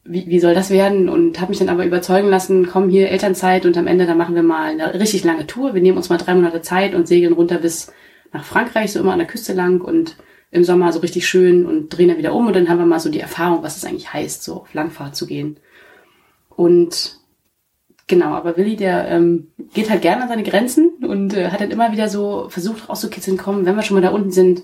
wie, 0.04 0.28
wie 0.28 0.40
soll 0.40 0.54
das 0.54 0.70
werden? 0.70 1.10
Und 1.10 1.40
habe 1.40 1.52
mich 1.52 1.60
dann 1.60 1.70
aber 1.70 1.86
überzeugen 1.86 2.30
lassen, 2.30 2.68
komm 2.68 2.90
hier 2.90 3.10
Elternzeit 3.10 3.66
und 3.66 3.78
am 3.78 3.88
Ende 3.88 4.06
dann 4.06 4.18
machen 4.18 4.36
wir 4.36 4.44
mal 4.44 4.72
eine 4.72 5.00
richtig 5.00 5.24
lange 5.24 5.48
Tour. 5.48 5.74
Wir 5.74 5.82
nehmen 5.82 5.98
uns 5.98 6.10
mal 6.10 6.18
drei 6.18 6.34
Monate 6.34 6.62
Zeit 6.62 6.96
und 6.96 7.08
segeln 7.08 7.34
runter 7.34 7.60
bis 7.60 7.92
nach 8.32 8.44
Frankreich, 8.44 8.92
so 8.92 9.00
immer 9.00 9.14
an 9.14 9.20
der 9.20 9.28
Küste 9.28 9.54
lang 9.54 9.82
und 9.82 10.18
im 10.50 10.64
Sommer 10.64 10.92
so 10.92 11.00
richtig 11.00 11.28
schön 11.28 11.66
und 11.66 11.90
drehen 11.90 12.10
dann 12.10 12.18
wieder 12.18 12.34
um 12.34 12.48
und 12.48 12.56
dann 12.56 12.70
haben 12.70 12.80
wir 12.80 12.86
mal 12.86 13.00
so 13.00 13.10
die 13.10 13.20
Erfahrung, 13.20 13.64
was 13.64 13.78
es 13.78 13.86
eigentlich 13.86 14.14
heißt, 14.14 14.44
so 14.44 14.62
auf 14.62 14.74
Langfahrt 14.74 15.16
zu 15.16 15.26
gehen. 15.26 15.58
Und 16.50 17.18
genau, 18.08 18.34
aber 18.34 18.58
Willi, 18.58 18.76
der 18.76 19.08
ähm, 19.10 19.48
geht 19.74 19.90
halt 19.90 20.02
gerne 20.02 20.24
an 20.24 20.30
seine 20.30 20.44
Grenzen 20.44 20.90
und 21.08 21.36
äh, 21.36 21.50
hat 21.50 21.62
dann 21.62 21.72
immer 21.72 21.92
wieder 21.92 22.10
so 22.10 22.48
versucht 22.50 22.90
rauszukitzeln, 22.90 23.38
komm, 23.38 23.66
wenn 23.66 23.76
wir 23.76 23.84
schon 23.84 23.96
mal 23.96 24.02
da 24.02 24.12
unten 24.12 24.32
sind, 24.32 24.64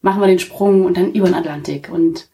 machen 0.00 0.20
wir 0.20 0.26
den 0.26 0.38
Sprung 0.38 0.84
und 0.84 0.96
dann 0.96 1.12
über 1.12 1.26
den 1.26 1.34
Atlantik. 1.34 1.90
Und 1.90 2.28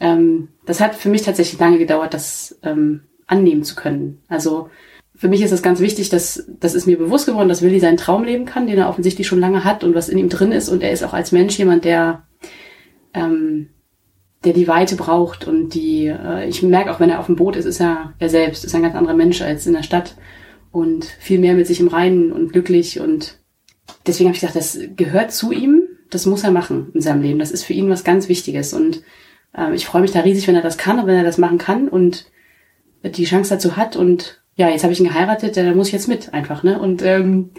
ähm, 0.00 0.48
das 0.66 0.80
hat 0.80 0.94
für 0.94 1.08
mich 1.08 1.22
tatsächlich 1.22 1.60
lange 1.60 1.78
gedauert, 1.78 2.14
das 2.14 2.58
ähm, 2.62 3.02
annehmen 3.26 3.64
zu 3.64 3.74
können. 3.74 4.22
Also 4.28 4.70
für 5.14 5.28
mich 5.28 5.42
ist 5.42 5.52
es 5.52 5.62
ganz 5.62 5.80
wichtig, 5.80 6.08
dass 6.08 6.44
das 6.58 6.74
ist 6.74 6.86
mir 6.86 6.98
bewusst 6.98 7.26
geworden, 7.26 7.48
dass 7.48 7.62
Willi 7.62 7.78
seinen 7.78 7.96
Traum 7.96 8.24
leben 8.24 8.44
kann, 8.44 8.66
den 8.66 8.78
er 8.78 8.88
offensichtlich 8.88 9.26
schon 9.26 9.40
lange 9.40 9.64
hat 9.64 9.84
und 9.84 9.94
was 9.94 10.08
in 10.08 10.18
ihm 10.18 10.28
drin 10.28 10.52
ist. 10.52 10.68
Und 10.68 10.82
er 10.82 10.90
ist 10.90 11.04
auch 11.04 11.12
als 11.12 11.32
Mensch 11.32 11.58
jemand, 11.58 11.84
der 11.84 12.24
ähm, 13.14 13.68
der 14.44 14.52
die 14.52 14.68
Weite 14.68 14.96
braucht 14.96 15.46
und 15.46 15.70
die, 15.74 16.06
äh, 16.06 16.48
ich 16.48 16.62
merke 16.62 16.90
auch, 16.90 17.00
wenn 17.00 17.10
er 17.10 17.20
auf 17.20 17.26
dem 17.26 17.36
Boot 17.36 17.56
ist, 17.56 17.64
ist 17.64 17.80
er 17.80 18.14
er 18.18 18.28
selbst, 18.28 18.64
ist 18.64 18.74
ein 18.74 18.82
ganz 18.82 18.94
anderer 18.94 19.14
Mensch 19.14 19.40
als 19.42 19.66
in 19.66 19.74
der 19.74 19.82
Stadt 19.82 20.16
und 20.70 21.04
viel 21.04 21.38
mehr 21.38 21.54
mit 21.54 21.66
sich 21.66 21.80
im 21.80 21.88
Reinen 21.88 22.32
und 22.32 22.52
glücklich 22.52 23.00
und 23.00 23.38
deswegen 24.06 24.28
habe 24.28 24.34
ich 24.34 24.40
gesagt, 24.40 24.56
das 24.56 24.78
gehört 24.96 25.32
zu 25.32 25.52
ihm, 25.52 25.82
das 26.10 26.26
muss 26.26 26.44
er 26.44 26.50
machen 26.50 26.90
in 26.94 27.00
seinem 27.00 27.22
Leben, 27.22 27.38
das 27.38 27.52
ist 27.52 27.64
für 27.64 27.72
ihn 27.72 27.88
was 27.88 28.04
ganz 28.04 28.28
Wichtiges 28.28 28.74
und 28.74 29.02
äh, 29.56 29.74
ich 29.74 29.86
freue 29.86 30.02
mich 30.02 30.12
da 30.12 30.20
riesig, 30.20 30.48
wenn 30.48 30.56
er 30.56 30.62
das 30.62 30.78
kann 30.78 30.98
und 30.98 31.06
wenn 31.06 31.16
er 31.16 31.24
das 31.24 31.38
machen 31.38 31.58
kann 31.58 31.88
und 31.88 32.26
die 33.04 33.24
Chance 33.24 33.50
dazu 33.50 33.76
hat 33.76 33.96
und 33.96 34.42
ja, 34.54 34.68
jetzt 34.68 34.82
habe 34.82 34.92
ich 34.92 35.00
ihn 35.00 35.06
geheiratet, 35.06 35.56
da 35.56 35.74
muss 35.74 35.88
ich 35.88 35.92
jetzt 35.94 36.08
mit 36.08 36.34
einfach, 36.34 36.62
ne? 36.62 36.78
Und 36.78 37.02
ähm, 37.02 37.50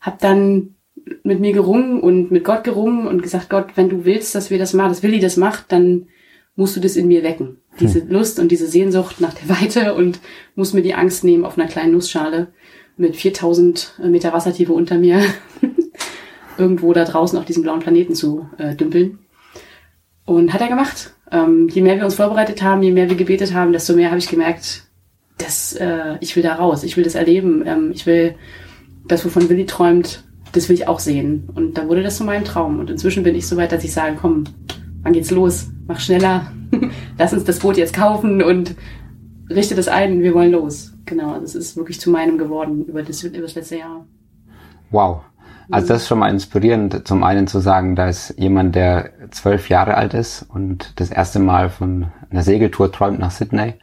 habe 0.00 0.16
dann 0.20 0.76
mit 1.22 1.40
mir 1.40 1.52
gerungen 1.52 2.00
und 2.00 2.30
mit 2.30 2.44
Gott 2.44 2.64
gerungen 2.64 3.06
und 3.06 3.22
gesagt, 3.22 3.50
Gott, 3.50 3.76
wenn 3.76 3.88
du 3.88 4.04
willst, 4.04 4.34
dass 4.34 4.50
wir 4.50 4.58
das 4.58 4.72
machen, 4.72 4.88
dass 4.88 5.02
Willi 5.02 5.20
das 5.20 5.36
macht, 5.36 5.72
dann 5.72 6.08
musst 6.58 6.74
du 6.74 6.80
das 6.80 6.96
in 6.96 7.06
mir 7.06 7.22
wecken. 7.22 7.58
Diese 7.78 8.00
hm. 8.00 8.10
Lust 8.10 8.40
und 8.40 8.50
diese 8.50 8.66
Sehnsucht 8.66 9.20
nach 9.20 9.32
der 9.32 9.48
Weite 9.62 9.94
und 9.94 10.18
muss 10.56 10.72
mir 10.72 10.82
die 10.82 10.94
Angst 10.94 11.22
nehmen 11.22 11.44
auf 11.44 11.56
einer 11.56 11.68
kleinen 11.68 11.92
Nussschale 11.92 12.48
mit 12.96 13.14
4000 13.14 14.00
Meter 14.08 14.32
Wassertiefe 14.32 14.72
unter 14.72 14.98
mir 14.98 15.22
irgendwo 16.58 16.92
da 16.92 17.04
draußen 17.04 17.38
auf 17.38 17.44
diesem 17.44 17.62
blauen 17.62 17.78
Planeten 17.78 18.16
zu 18.16 18.48
äh, 18.58 18.74
dümpeln. 18.74 19.20
Und 20.24 20.52
hat 20.52 20.60
er 20.60 20.68
gemacht. 20.68 21.14
Ähm, 21.30 21.68
je 21.68 21.80
mehr 21.80 21.96
wir 21.96 22.04
uns 22.04 22.16
vorbereitet 22.16 22.60
haben, 22.60 22.82
je 22.82 22.90
mehr 22.90 23.08
wir 23.08 23.16
gebetet 23.16 23.54
haben, 23.54 23.72
desto 23.72 23.94
mehr 23.94 24.10
habe 24.10 24.18
ich 24.18 24.28
gemerkt, 24.28 24.82
dass 25.38 25.74
äh, 25.74 26.16
ich 26.20 26.34
will 26.34 26.42
da 26.42 26.56
raus, 26.56 26.82
ich 26.82 26.96
will 26.96 27.04
das 27.04 27.14
erleben, 27.14 27.62
ähm, 27.66 27.92
ich 27.94 28.04
will 28.04 28.34
das, 29.06 29.24
wovon 29.24 29.48
Willi 29.48 29.64
träumt, 29.64 30.24
das 30.50 30.68
will 30.68 30.74
ich 30.74 30.88
auch 30.88 30.98
sehen. 30.98 31.48
Und 31.54 31.78
da 31.78 31.86
wurde 31.86 32.02
das 32.02 32.16
zu 32.16 32.24
meinem 32.24 32.44
Traum. 32.44 32.80
Und 32.80 32.90
inzwischen 32.90 33.22
bin 33.22 33.36
ich 33.36 33.46
so 33.46 33.56
weit, 33.56 33.70
dass 33.70 33.84
ich 33.84 33.92
sage, 33.92 34.16
komm, 34.20 34.42
wann 35.02 35.12
geht's 35.12 35.30
los? 35.30 35.68
Mach 35.86 36.00
schneller. 36.00 36.52
Lass 37.18 37.32
uns 37.32 37.44
das 37.44 37.58
Boot 37.60 37.76
jetzt 37.76 37.94
kaufen 37.94 38.42
und 38.42 38.74
richte 39.50 39.74
das 39.74 39.88
ein. 39.88 40.22
Wir 40.22 40.34
wollen 40.34 40.52
los. 40.52 40.92
Genau. 41.06 41.36
Es 41.42 41.54
ist 41.54 41.76
wirklich 41.76 42.00
zu 42.00 42.10
meinem 42.10 42.38
geworden 42.38 42.84
über 42.84 43.02
das, 43.02 43.22
über 43.22 43.42
das 43.42 43.54
letzte 43.54 43.78
Jahr. 43.78 44.04
Wow. 44.90 45.22
Also 45.70 45.88
das 45.88 46.02
ist 46.02 46.08
schon 46.08 46.18
mal 46.18 46.30
inspirierend, 46.30 47.06
zum 47.06 47.22
einen 47.22 47.46
zu 47.46 47.58
sagen, 47.58 47.94
da 47.94 48.08
ist 48.08 48.34
jemand, 48.38 48.74
der 48.74 49.10
zwölf 49.30 49.68
Jahre 49.68 49.96
alt 49.96 50.14
ist 50.14 50.46
und 50.48 50.98
das 50.98 51.10
erste 51.10 51.40
Mal 51.40 51.68
von 51.68 52.06
einer 52.30 52.42
Segeltour 52.42 52.90
träumt 52.90 53.18
nach 53.18 53.30
Sydney 53.30 53.74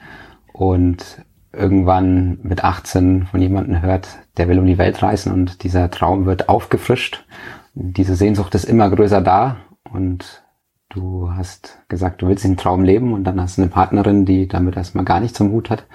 und 0.51 1.23
irgendwann 1.53 2.39
mit 2.41 2.63
18 2.63 3.27
von 3.27 3.39
jemandem 3.39 3.83
hört, 3.83 4.07
der 4.37 4.47
will 4.47 4.57
um 4.57 4.65
die 4.65 4.79
Welt 4.79 5.01
reisen 5.03 5.31
und 5.31 5.63
dieser 5.63 5.91
Traum 5.91 6.25
wird 6.25 6.49
aufgefrischt. 6.49 7.23
Diese 7.75 8.15
Sehnsucht 8.15 8.55
ist 8.55 8.65
immer 8.65 8.89
größer 8.89 9.21
da 9.21 9.57
und 9.91 10.43
du 10.89 11.31
hast 11.31 11.79
gesagt, 11.87 12.21
du 12.21 12.27
willst 12.27 12.43
den 12.43 12.57
Traum 12.57 12.83
leben 12.83 13.13
und 13.13 13.23
dann 13.23 13.39
hast 13.41 13.57
du 13.57 13.61
eine 13.61 13.71
Partnerin, 13.71 14.25
die 14.25 14.47
damit 14.47 14.77
erstmal 14.77 15.05
gar 15.05 15.19
nichts 15.19 15.37
zum 15.37 15.51
Hut 15.51 15.69
hat. 15.69 15.85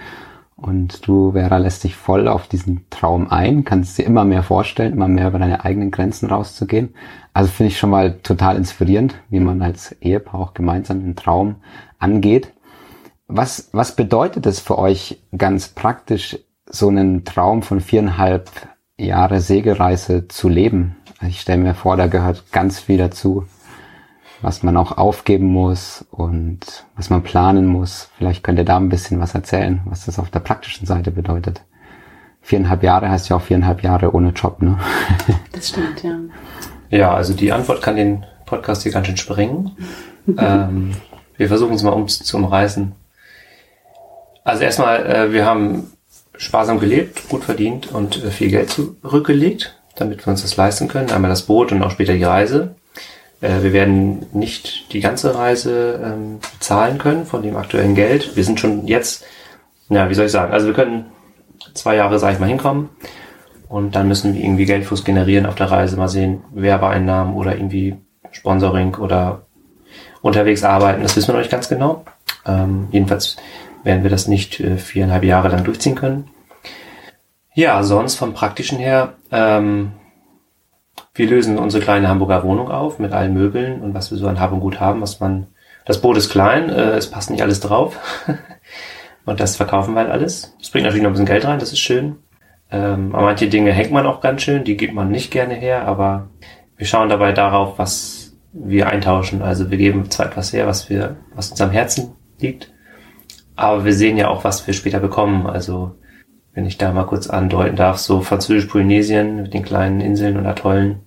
Und 0.57 1.07
du, 1.09 1.33
Vera, 1.33 1.57
lässt 1.57 1.85
dich 1.85 1.97
voll 1.97 2.29
auf 2.29 2.47
diesen 2.47 2.85
Traum 2.91 3.29
ein, 3.31 3.65
kannst 3.65 3.97
dir 3.97 4.05
immer 4.05 4.27
mehr 4.27 4.43
vorstellen, 4.43 4.93
immer 4.93 5.09
mehr 5.09 5.29
über 5.29 5.39
deine 5.39 5.65
eigenen 5.65 5.91
Grenzen 5.91 6.29
rauszugehen. 6.29 6.95
Also 7.33 7.51
finde 7.51 7.69
ich 7.69 7.79
schon 7.79 7.89
mal 7.89 8.19
total 8.19 8.57
inspirierend, 8.57 9.15
wie 9.31 9.41
man 9.41 9.63
als 9.63 9.93
Ehepaar 10.03 10.41
auch 10.41 10.55
gemeinsam 10.55 11.01
den 11.01 11.17
Traum 11.17 11.57
angeht. 11.99 12.53
Was, 13.27 13.71
was 13.73 13.97
bedeutet 13.97 14.45
es 14.45 14.61
für 14.61 14.79
euch 14.79 15.23
ganz 15.37 15.69
praktisch, 15.69 16.39
so 16.67 16.89
einen 16.89 17.25
Traum 17.25 17.63
von 17.63 17.81
viereinhalb 17.81 18.51
Jahre 18.99 19.41
Segereise 19.41 20.29
zu 20.29 20.49
leben? 20.49 20.97
Ich 21.27 21.41
stelle 21.41 21.63
mir 21.63 21.75
vor, 21.75 21.97
da 21.97 22.07
gehört 22.07 22.53
ganz 22.53 22.81
viel 22.81 22.99
dazu, 22.99 23.45
was 24.43 24.63
man 24.63 24.77
auch 24.77 24.97
aufgeben 24.97 25.47
muss 25.47 26.05
und 26.11 26.85
was 26.97 27.11
man 27.11 27.23
planen 27.23 27.67
muss. 27.67 28.09
Vielleicht 28.17 28.43
könnt 28.43 28.59
ihr 28.59 28.65
da 28.65 28.77
ein 28.77 28.89
bisschen 28.89 29.21
was 29.21 29.35
erzählen, 29.35 29.81
was 29.85 30.07
das 30.07 30.19
auf 30.19 30.31
der 30.31 30.41
praktischen 30.41 30.87
Seite 30.87 31.11
bedeutet. 31.11 31.63
Viereinhalb 32.43 32.83
Jahre 32.83 33.11
heißt 33.11 33.29
ja 33.29 33.37
auch 33.37 33.43
viereinhalb 33.43 33.83
Jahre 33.83 34.15
ohne 34.15 34.31
Job, 34.31 34.63
ne? 34.63 34.79
Das 35.53 35.69
stimmt, 35.69 36.03
ja. 36.03 36.19
Ja, 36.91 37.15
also 37.15 37.35
die 37.35 37.53
Antwort 37.53 37.83
kann 37.83 37.97
den 37.97 38.25
Podcast 38.47 38.83
hier 38.83 38.93
ganz 38.93 39.07
schön 39.07 39.17
sprengen. 39.17 39.73
ähm, 40.39 40.93
wir 41.37 41.49
versuchen 41.49 41.75
es 41.75 41.83
mal 41.83 41.91
um 41.91 42.09
zu 42.09 42.37
umreißen. 42.37 42.93
Also 44.45 44.65
erstmal, 44.65 45.07
äh, 45.07 45.33
wir 45.33 45.45
haben 45.45 45.93
sparsam 46.37 46.81
gelebt, 46.81 47.29
gut 47.29 47.45
verdient 47.45 47.93
und 47.93 48.25
äh, 48.25 48.31
viel 48.31 48.51
Geld 48.51 48.71
zurückgelegt, 48.71 49.79
damit 49.97 50.27
wir 50.27 50.31
uns 50.31 50.43
das 50.43 50.57
leisten 50.57 50.89
können. 50.89 51.11
Einmal 51.11 51.31
das 51.31 51.43
Boot 51.43 51.71
und 51.73 51.83
auch 51.83 51.91
später 51.91 52.15
die 52.15 52.25
Reise. 52.25 52.75
Äh, 53.41 53.63
wir 53.63 53.73
werden 53.73 54.27
nicht 54.33 54.93
die 54.93 55.01
ganze 55.01 55.35
Reise 55.35 56.01
ähm, 56.05 56.39
bezahlen 56.59 56.99
können 56.99 57.27
von 57.27 57.43
dem 57.43 57.57
aktuellen 57.57 57.95
Geld. 57.95 58.37
Wir 58.37 58.45
sind 58.45 58.61
schon 58.61 58.87
jetzt, 58.87 59.25
ja, 59.89 60.09
wie 60.09 60.15
soll 60.15 60.27
ich 60.27 60.33
sagen, 60.33 60.53
also 60.53 60.67
wir 60.67 60.75
können 60.75 61.07
zwei 61.75 61.97
Jahre, 61.97 62.19
sag 62.19 62.35
ich 62.35 62.39
mal, 62.39 62.49
hinkommen 62.49 62.91
und 63.69 63.95
dann 63.95 64.09
müssen 64.09 64.35
wir 64.35 64.43
irgendwie 64.43 64.65
Geldfluss 64.65 65.05
generieren 65.05 65.47
auf 65.47 65.55
der 65.55 65.71
Reise, 65.71 65.97
mal 65.97 66.09
sehen, 66.09 66.43
Werbeeinnahmen 66.53 67.35
oder 67.35 67.55
irgendwie 67.55 67.97
Sponsoring 68.33 68.97
oder 68.97 69.43
unterwegs 70.23 70.65
arbeiten. 70.65 71.03
Das 71.03 71.17
wissen 71.17 71.29
wir 71.29 71.35
noch 71.35 71.41
nicht 71.41 71.51
ganz 71.51 71.69
genau. 71.69 72.05
Ähm, 72.47 72.89
jedenfalls 72.91 73.37
werden 73.85 74.03
wir 74.03 74.11
das 74.11 74.29
nicht 74.29 74.61
äh, 74.61 74.77
viereinhalb 74.77 75.25
Jahre 75.25 75.49
lang 75.49 75.65
durchziehen 75.65 75.95
können. 75.95 76.29
Ja, 77.55 77.83
sonst 77.83 78.17
vom 78.17 78.35
Praktischen 78.35 78.79
her, 78.79 79.15
ähm, 79.33 79.93
wir 81.15 81.29
lösen 81.29 81.59
unsere 81.59 81.83
kleine 81.83 82.09
Hamburger 82.09 82.43
Wohnung 82.45 82.71
auf 82.71 82.99
mit 82.99 83.13
allen 83.13 83.35
Möbeln 83.35 83.81
und 83.81 83.95
was 83.95 84.11
wir 84.11 84.19
so 84.19 84.29
an 84.29 84.41
Hab 84.41 84.53
und 84.53 84.61
Gut 84.61 84.81
haben, 84.81 85.01
was 85.01 85.21
man, 85.21 85.49
das 85.85 86.01
Boot 86.01 86.17
ist 86.17 86.31
klein, 86.31 86.71
äh, 86.71 86.93
es 86.93 87.11
passt 87.11 87.31
nicht 87.31 87.43
alles 87.43 87.61
drauf. 87.61 87.99
und 89.25 89.41
das 89.41 89.57
verkaufen 89.57 89.95
wir 89.95 90.01
halt 90.01 90.11
alles. 90.11 90.55
Das 90.59 90.71
bringt 90.71 90.85
natürlich 90.85 91.03
noch 91.03 91.11
ein 91.11 91.15
bisschen 91.15 91.27
Geld 91.27 91.45
rein, 91.45 91.59
das 91.59 91.73
ist 91.73 91.81
schön. 91.81 92.17
Ähm, 92.71 93.15
aber 93.15 93.27
manche 93.27 93.49
Dinge 93.49 93.73
hängt 93.73 93.91
man 93.91 94.07
auch 94.07 94.21
ganz 94.21 94.43
schön, 94.43 94.65
die 94.65 94.77
gibt 94.77 94.95
man 94.95 95.11
nicht 95.11 95.31
gerne 95.31 95.55
her, 95.55 95.87
aber 95.87 96.29
wir 96.77 96.87
schauen 96.87 97.09
dabei 97.09 97.33
darauf, 97.33 97.79
was 97.79 98.37
wir 98.53 98.89
eintauschen. 98.89 99.43
Also 99.43 99.71
wir 99.71 99.79
geben 99.79 100.11
zwar 100.11 100.27
etwas 100.27 100.53
her, 100.53 100.67
was 100.67 100.89
wir, 100.89 101.17
was 101.35 101.51
uns 101.51 101.61
am 101.61 101.71
Herzen 101.71 102.15
liegt, 102.39 102.73
aber 103.57 103.85
wir 103.85 103.93
sehen 103.93 104.17
ja 104.17 104.29
auch, 104.29 104.45
was 104.45 104.67
wir 104.67 104.73
später 104.73 105.01
bekommen. 105.01 105.47
Also, 105.47 105.97
wenn 106.55 106.67
ich 106.67 106.79
da 106.79 106.93
mal 106.93 107.07
kurz 107.07 107.29
andeuten 107.29 107.77
darf, 107.77 107.99
so 107.99 108.21
Französisch-Polynesien 108.21 109.43
mit 109.43 109.55
den 109.55 109.63
kleinen 109.63 110.01
Inseln 110.01 110.37
und 110.37 110.47
Atollen, 110.47 111.01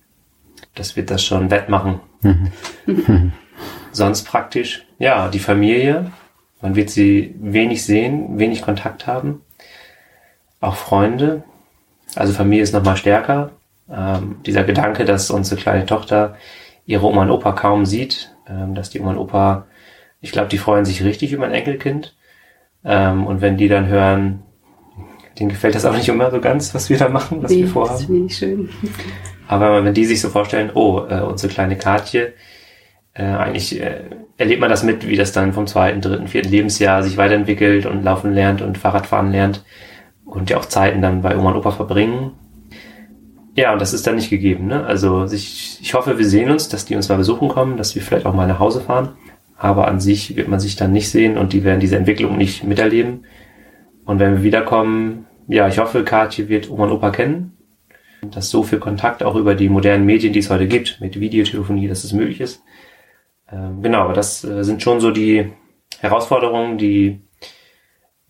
das 0.75 0.95
wird 0.95 1.12
das 1.12 1.23
schon 1.23 1.51
wettmachen. 1.51 2.00
Mhm. 2.21 2.51
Sonst 3.91 4.23
praktisch, 4.23 4.85
ja, 4.97 5.29
die 5.29 5.39
Familie. 5.39 6.12
Man 6.62 6.75
wird 6.75 6.89
sie 6.89 7.35
wenig 7.39 7.83
sehen, 7.83 8.39
wenig 8.39 8.62
Kontakt 8.62 9.05
haben. 9.05 9.41
Auch 10.62 10.75
Freunde. 10.75 11.43
Also 12.15 12.33
Familie 12.33 12.63
ist 12.63 12.73
nochmal 12.73 12.97
stärker. 12.97 13.51
Ähm, 13.91 14.38
dieser 14.45 14.63
Gedanke, 14.63 15.05
dass 15.05 15.29
unsere 15.29 15.59
kleine 15.59 15.85
Tochter 15.85 16.38
ihre 16.85 17.05
Oma 17.05 17.23
und 17.23 17.31
Opa 17.31 17.51
kaum 17.51 17.85
sieht, 17.85 18.33
ähm, 18.47 18.75
dass 18.75 18.89
die 18.89 19.00
Oma 19.00 19.12
und 19.12 19.17
Opa, 19.17 19.67
ich 20.21 20.31
glaube, 20.31 20.47
die 20.47 20.57
freuen 20.57 20.85
sich 20.85 21.03
richtig 21.03 21.33
über 21.33 21.45
ein 21.45 21.51
Enkelkind. 21.51 22.15
Ähm, 22.85 23.27
und 23.27 23.41
wenn 23.41 23.57
die 23.57 23.67
dann 23.67 23.88
hören, 23.88 24.43
denen 25.39 25.49
gefällt 25.49 25.75
das 25.75 25.85
auch 25.85 25.95
nicht 25.95 26.09
immer 26.09 26.29
so 26.31 26.39
ganz, 26.39 26.73
was 26.75 26.89
wir 26.89 26.97
da 26.97 27.09
machen, 27.09 27.41
was 27.41 27.51
nee, 27.51 27.59
wir 27.59 27.67
vorhaben. 27.67 27.97
Das 27.97 28.05
finde 28.05 28.25
ich 28.25 28.37
schön. 28.37 28.69
Aber 29.47 29.83
wenn 29.83 29.93
die 29.93 30.05
sich 30.05 30.21
so 30.21 30.29
vorstellen, 30.29 30.71
oh, 30.73 31.05
äh, 31.09 31.21
unsere 31.21 31.51
kleine 31.51 31.75
Katje, 31.75 32.33
äh, 33.13 33.23
eigentlich 33.23 33.79
äh, 33.79 34.01
erlebt 34.37 34.61
man 34.61 34.69
das 34.69 34.83
mit, 34.83 35.07
wie 35.07 35.15
das 35.15 35.31
dann 35.31 35.53
vom 35.53 35.67
zweiten, 35.67 36.01
dritten, 36.01 36.27
vierten 36.27 36.49
Lebensjahr 36.49 37.03
sich 37.03 37.17
weiterentwickelt 37.17 37.85
und 37.85 38.03
laufen 38.03 38.33
lernt 38.33 38.61
und 38.61 38.77
Fahrradfahren 38.77 39.31
lernt 39.31 39.63
und 40.25 40.49
ja 40.49 40.57
auch 40.57 40.65
Zeiten 40.65 41.01
dann 41.01 41.21
bei 41.21 41.37
Oma 41.37 41.51
und 41.51 41.57
Opa 41.57 41.71
verbringen. 41.71 42.31
Ja, 43.55 43.71
und 43.73 43.79
das 43.79 43.93
ist 43.93 44.07
dann 44.07 44.15
nicht 44.15 44.31
gegeben. 44.31 44.65
Ne? 44.65 44.83
Also 44.85 45.25
ich, 45.25 45.77
ich 45.79 45.93
hoffe, 45.93 46.17
wir 46.17 46.25
sehen 46.25 46.49
uns, 46.49 46.69
dass 46.69 46.85
die 46.85 46.95
uns 46.95 47.09
mal 47.09 47.17
besuchen 47.17 47.49
kommen, 47.49 47.77
dass 47.77 47.93
wir 47.93 48.01
vielleicht 48.01 48.25
auch 48.25 48.33
mal 48.33 48.47
nach 48.47 48.59
Hause 48.59 48.81
fahren. 48.81 49.09
Aber 49.57 49.87
an 49.87 49.99
sich 49.99 50.35
wird 50.35 50.47
man 50.47 50.59
sich 50.59 50.75
dann 50.75 50.91
nicht 50.91 51.09
sehen 51.09 51.37
und 51.37 51.53
die 51.53 51.63
werden 51.63 51.79
diese 51.79 51.95
Entwicklung 51.95 52.37
nicht 52.37 52.63
miterleben. 52.63 53.25
Und 54.05 54.19
wenn 54.19 54.36
wir 54.36 54.43
wiederkommen, 54.43 55.27
ja, 55.48 55.67
ich 55.67 55.79
hoffe, 55.79 56.03
Katje 56.03 56.50
wird 56.50 56.69
Oma 56.69 56.86
und 56.86 56.91
Opa 56.91 57.12
kennen. 57.12 57.57
Dass 58.22 58.50
so 58.50 58.63
viel 58.63 58.79
Kontakt 58.79 59.22
auch 59.22 59.36
über 59.36 59.53
die 59.53 59.69
modernen 59.69 60.05
Medien, 60.05 60.31
die 60.31 60.39
es 60.39 60.50
heute 60.50 60.67
gibt, 60.67 61.01
mit 61.01 61.19
Videotelefonie, 61.19 61.88
dass 61.88 62.03
es 62.03 62.13
möglich 62.13 62.39
ist. 62.39 62.63
Ähm, 63.51 63.81
genau, 63.81 64.00
aber 64.00 64.13
das 64.13 64.43
äh, 64.43 64.63
sind 64.63 64.81
schon 64.81 65.01
so 65.01 65.12
die 65.12 65.51
Herausforderungen, 66.00 66.77
die 66.77 67.22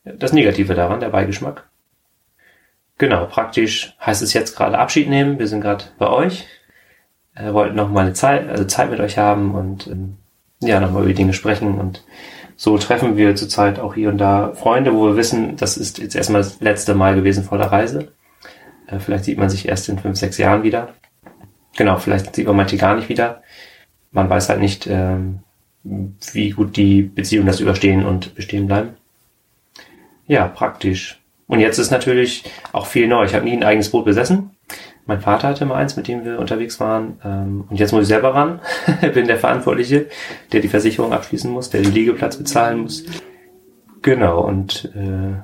das 0.03 0.33
Negative 0.33 0.73
daran, 0.73 0.99
der 0.99 1.09
Beigeschmack. 1.09 1.69
Genau, 2.97 3.25
praktisch 3.25 3.95
heißt 4.03 4.21
es 4.21 4.33
jetzt 4.33 4.55
gerade 4.55 4.77
Abschied 4.77 5.09
nehmen. 5.09 5.39
Wir 5.39 5.47
sind 5.47 5.61
gerade 5.61 5.85
bei 5.97 6.09
euch. 6.09 6.45
Äh, 7.35 7.53
wollten 7.53 7.75
noch 7.75 7.89
mal 7.89 8.01
eine 8.01 8.13
Zeit, 8.13 8.47
also 8.47 8.65
Zeit 8.65 8.91
mit 8.91 8.99
euch 8.99 9.17
haben 9.17 9.55
und 9.55 9.87
ähm, 9.87 10.17
ja, 10.61 10.79
nochmal 10.79 11.03
über 11.03 11.13
Dinge 11.13 11.33
sprechen 11.33 11.79
und 11.79 12.03
so 12.63 12.77
treffen 12.77 13.17
wir 13.17 13.35
zurzeit 13.35 13.77
auch 13.77 13.93
hier 13.93 14.07
und 14.07 14.19
da 14.19 14.53
Freunde, 14.53 14.93
wo 14.93 15.07
wir 15.07 15.17
wissen, 15.17 15.57
das 15.57 15.75
ist 15.75 15.97
jetzt 15.97 16.15
erstmal 16.15 16.43
das 16.43 16.61
letzte 16.61 16.95
Mal 16.95 17.13
gewesen 17.13 17.43
vor 17.43 17.57
der 17.57 17.73
Reise. 17.73 18.13
Äh, 18.87 18.99
vielleicht 18.99 19.25
sieht 19.25 19.37
man 19.37 19.49
sich 19.49 19.67
erst 19.67 19.89
in 19.89 19.99
fünf, 19.99 20.17
sechs 20.17 20.37
Jahren 20.37 20.63
wieder. 20.63 20.93
Genau, 21.75 21.97
vielleicht 21.97 22.33
sieht 22.33 22.47
man 22.47 22.55
manche 22.55 22.77
gar 22.77 22.95
nicht 22.95 23.09
wieder. 23.09 23.43
Man 24.13 24.29
weiß 24.29 24.47
halt 24.47 24.61
nicht, 24.61 24.87
ähm, 24.87 25.39
wie 25.83 26.51
gut 26.51 26.77
die 26.77 27.01
Beziehungen 27.01 27.47
das 27.47 27.59
überstehen 27.59 28.05
und 28.05 28.33
bestehen 28.33 28.67
bleiben. 28.67 28.91
Ja, 30.27 30.47
praktisch. 30.47 31.21
Und 31.47 31.59
jetzt 31.59 31.79
ist 31.79 31.91
natürlich 31.91 32.45
auch 32.71 32.85
viel 32.85 33.09
neu. 33.09 33.25
Ich 33.25 33.35
habe 33.35 33.43
nie 33.43 33.57
ein 33.57 33.65
eigenes 33.65 33.91
Boot 33.91 34.05
besessen. 34.05 34.51
Mein 35.05 35.19
Vater 35.19 35.49
hatte 35.49 35.65
mal 35.65 35.75
eins, 35.75 35.97
mit 35.97 36.07
dem 36.07 36.23
wir 36.23 36.39
unterwegs 36.39 36.79
waren. 36.79 37.19
Ähm, 37.25 37.65
und 37.69 37.77
jetzt 37.77 37.91
muss 37.91 38.03
ich 38.03 38.07
selber 38.07 38.33
ran. 38.33 38.59
Bin 39.13 39.27
der 39.27 39.37
Verantwortliche, 39.37 40.07
der 40.51 40.61
die 40.61 40.69
Versicherung 40.69 41.11
abschließen 41.11 41.51
muss, 41.51 41.69
der 41.69 41.81
den 41.81 41.93
Liegeplatz 41.93 42.37
bezahlen 42.37 42.79
muss. 42.79 43.03
Genau, 44.01 44.41
und 44.41 44.91
äh, 44.95 45.41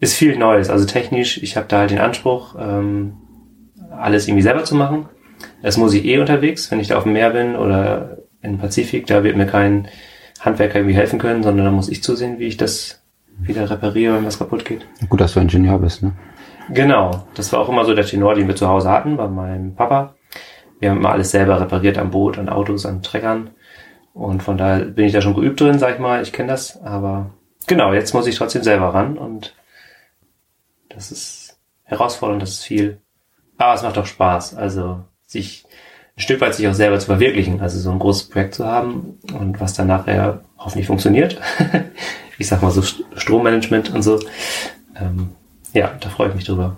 ist 0.00 0.14
viel 0.14 0.36
Neues. 0.36 0.70
Also 0.70 0.86
technisch, 0.86 1.42
ich 1.42 1.56
habe 1.56 1.66
da 1.68 1.80
halt 1.80 1.90
den 1.90 1.98
Anspruch, 1.98 2.54
ähm, 2.58 3.14
alles 3.90 4.26
irgendwie 4.26 4.42
selber 4.42 4.64
zu 4.64 4.74
machen. 4.74 5.08
Das 5.62 5.76
muss 5.76 5.94
ich 5.94 6.04
eh 6.04 6.18
unterwegs, 6.18 6.70
wenn 6.70 6.80
ich 6.80 6.88
da 6.88 6.96
auf 6.96 7.04
dem 7.04 7.12
Meer 7.12 7.30
bin 7.30 7.56
oder 7.56 8.18
im 8.42 8.58
Pazifik, 8.58 9.06
da 9.06 9.24
wird 9.24 9.36
mir 9.36 9.46
kein 9.46 9.88
Handwerker 10.40 10.76
irgendwie 10.76 10.94
helfen 10.94 11.18
können, 11.18 11.42
sondern 11.42 11.66
da 11.66 11.72
muss 11.72 11.88
ich 11.88 12.02
zusehen, 12.02 12.38
wie 12.38 12.46
ich 12.46 12.56
das 12.56 13.02
wieder 13.38 13.68
repariere, 13.68 14.16
wenn 14.16 14.24
was 14.24 14.38
kaputt 14.38 14.64
geht. 14.64 14.86
Gut, 15.08 15.20
dass 15.20 15.34
du 15.34 15.40
Ingenieur 15.40 15.78
bist, 15.78 16.02
ne? 16.02 16.12
Genau, 16.70 17.26
das 17.34 17.52
war 17.52 17.60
auch 17.60 17.68
immer 17.68 17.84
so 17.84 17.94
der 17.94 18.06
Tenor, 18.06 18.34
den 18.34 18.48
wir 18.48 18.56
zu 18.56 18.68
Hause 18.68 18.90
hatten 18.90 19.16
bei 19.16 19.28
meinem 19.28 19.74
Papa. 19.74 20.14
Wir 20.78 20.90
haben 20.90 20.98
immer 20.98 21.12
alles 21.12 21.30
selber 21.30 21.60
repariert 21.60 21.98
am 21.98 22.10
Boot, 22.10 22.38
an 22.38 22.48
Autos, 22.48 22.86
an 22.86 23.02
Treckern. 23.02 23.50
Und 24.12 24.42
von 24.42 24.56
daher 24.56 24.84
bin 24.86 25.04
ich 25.04 25.12
da 25.12 25.20
schon 25.20 25.34
geübt 25.34 25.60
drin, 25.60 25.78
sag 25.78 25.94
ich 25.94 26.00
mal. 26.00 26.22
Ich 26.22 26.32
kenne 26.32 26.48
das, 26.48 26.82
aber 26.82 27.30
genau, 27.66 27.92
jetzt 27.92 28.14
muss 28.14 28.26
ich 28.26 28.36
trotzdem 28.36 28.62
selber 28.62 28.94
ran 28.94 29.18
und 29.18 29.54
das 30.88 31.12
ist 31.12 31.58
herausfordernd, 31.84 32.42
das 32.42 32.50
ist 32.50 32.64
viel. 32.64 33.00
Aber 33.58 33.74
es 33.74 33.82
macht 33.82 33.98
auch 33.98 34.06
Spaß, 34.06 34.54
also 34.54 35.04
sich 35.26 35.66
ein 36.16 36.20
Stück 36.20 36.40
weit 36.40 36.54
sich 36.54 36.66
auch 36.66 36.74
selber 36.74 36.98
zu 36.98 37.06
verwirklichen, 37.06 37.60
also 37.60 37.78
so 37.78 37.90
ein 37.90 37.98
großes 37.98 38.30
Projekt 38.30 38.54
zu 38.54 38.66
haben 38.66 39.18
und 39.34 39.60
was 39.60 39.74
dann 39.74 39.86
nachher 39.86 40.40
hoffentlich 40.56 40.86
funktioniert. 40.86 41.38
ich 42.38 42.48
sag 42.48 42.62
mal 42.62 42.70
so 42.70 42.82
Strommanagement 42.82 43.94
und 43.94 44.02
so. 44.02 44.18
Ähm, 44.98 45.32
ja, 45.76 45.92
da 46.00 46.08
freue 46.08 46.28
ich 46.30 46.34
mich 46.34 46.44
drüber. 46.44 46.76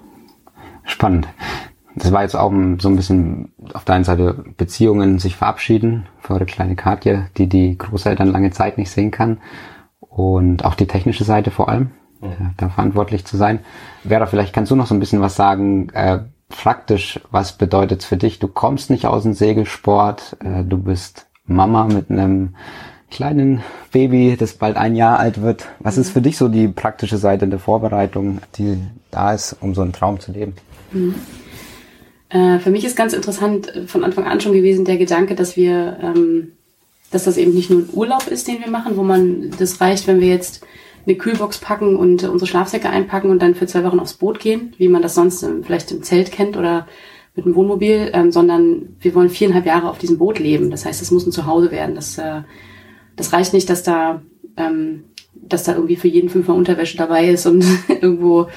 Spannend. 0.85 1.29
Das 1.95 2.13
war 2.13 2.23
jetzt 2.23 2.37
auch 2.37 2.53
so 2.79 2.89
ein 2.89 2.97
bisschen 2.97 3.53
auf 3.73 3.85
der 3.85 3.95
einen 3.95 4.05
Seite 4.05 4.45
Beziehungen 4.57 5.19
sich 5.19 5.37
verabschieden 5.37 6.07
für 6.21 6.35
eure 6.35 6.47
kleine 6.47 6.77
Katja, 6.77 7.27
die 7.37 7.49
die 7.49 7.79
Großeltern 7.79 8.31
lange 8.31 8.51
Zeit 8.51 8.79
nicht 8.79 8.91
sehen 8.91 9.11
kann. 9.11 9.39
Und 10.01 10.65
auch 10.65 10.75
die 10.75 10.87
technische 10.87 11.25
Seite 11.25 11.51
vor 11.51 11.69
allem, 11.69 11.91
mhm. 12.21 12.55
da 12.57 12.69
verantwortlich 12.69 13.25
zu 13.25 13.37
sein. 13.37 13.61
Vera, 14.07 14.27
vielleicht 14.27 14.53
kannst 14.53 14.71
du 14.71 14.77
noch 14.77 14.87
so 14.87 14.95
ein 14.95 15.01
bisschen 15.01 15.21
was 15.21 15.37
sagen, 15.37 15.91
äh, 15.91 16.21
praktisch, 16.49 17.21
was 17.31 17.57
bedeutet 17.57 18.01
es 18.01 18.07
für 18.07 18.17
dich? 18.17 18.39
Du 18.39 18.49
kommst 18.49 18.91
nicht 18.91 19.07
aus 19.07 19.23
dem 19.23 19.35
Segelsport, 19.35 20.37
äh, 20.43 20.65
du 20.65 20.79
bist 20.79 21.29
Mama 21.47 21.85
mit 21.85 22.11
einem 22.11 22.55
kleinen 23.11 23.63
Baby, 23.93 24.37
das 24.39 24.55
bald 24.55 24.77
ein 24.77 24.95
Jahr 24.95 25.19
alt 25.19 25.41
wird. 25.41 25.67
Was 25.81 25.99
ist 25.99 26.11
für 26.11 26.21
dich 26.21 26.37
so 26.37 26.49
die 26.49 26.69
praktische 26.69 27.17
Seite 27.17 27.47
der 27.49 27.59
Vorbereitung, 27.59 28.41
die 28.57 28.79
da 29.11 29.33
ist, 29.33 29.57
um 29.61 29.75
so 29.75 29.83
einen 29.83 29.93
Traum 29.93 30.21
zu 30.21 30.33
leben? 30.33 30.55
Mhm. 30.93 31.15
Äh, 32.29 32.59
für 32.59 32.71
mich 32.71 32.85
ist 32.85 32.97
ganz 32.97 33.13
interessant 33.15 33.75
äh, 33.75 33.87
von 33.87 34.05
Anfang 34.05 34.25
an 34.25 34.41
schon 34.41 34.53
gewesen 34.53 34.85
der 34.85 34.99
Gedanke, 34.99 35.35
dass 35.35 35.57
wir, 35.57 35.99
ähm, 36.03 36.53
dass 37.11 37.25
das 37.25 37.39
eben 37.39 37.55
nicht 37.55 37.71
nur 37.71 37.81
ein 37.81 37.89
Urlaub 37.93 38.27
ist, 38.27 38.49
den 38.49 38.61
wir 38.61 38.71
machen, 38.71 38.97
wo 38.97 39.03
man, 39.03 39.51
das 39.59 39.81
reicht, 39.81 40.07
wenn 40.07 40.21
wir 40.21 40.29
jetzt 40.29 40.67
eine 41.07 41.17
Kühlbox 41.17 41.59
packen 41.59 41.97
und 41.97 42.25
unsere 42.25 42.47
Schlafsäcke 42.47 42.91
einpacken 42.91 43.31
und 43.31 43.41
dann 43.41 43.55
für 43.55 43.67
zwei 43.67 43.83
Wochen 43.85 43.99
aufs 43.99 44.15
Boot 44.15 44.41
gehen, 44.41 44.75
wie 44.77 44.89
man 44.89 45.01
das 45.01 45.15
sonst 45.15 45.47
vielleicht 45.63 45.91
im 45.91 46.03
Zelt 46.03 46.31
kennt 46.33 46.57
oder 46.59 46.87
mit 47.35 47.47
dem 47.47 47.55
Wohnmobil, 47.55 48.11
ähm, 48.13 48.31
sondern 48.31 48.97
wir 49.01 49.15
wollen 49.15 49.31
viereinhalb 49.31 49.65
Jahre 49.65 49.89
auf 49.89 49.99
diesem 49.99 50.19
Boot 50.19 50.39
leben. 50.39 50.71
Das 50.71 50.85
heißt, 50.85 51.01
es 51.01 51.11
muss 51.11 51.25
ein 51.25 51.33
Zuhause 51.33 51.71
werden. 51.71 51.95
Das 51.95 52.19
äh, 52.19 52.43
das 53.19 53.33
reicht 53.33 53.53
nicht, 53.53 53.69
dass 53.69 53.83
da, 53.83 54.23
ähm, 54.57 55.05
dass 55.35 55.65
da 55.65 55.75
irgendwie 55.75 55.97
für 55.97 56.09
jeden 56.09 56.31
fünfmal 56.31 56.57
Unterwäsche 56.57 56.97
dabei 56.97 57.29
ist 57.29 57.47
und 57.47 57.65
irgendwo 57.89 58.49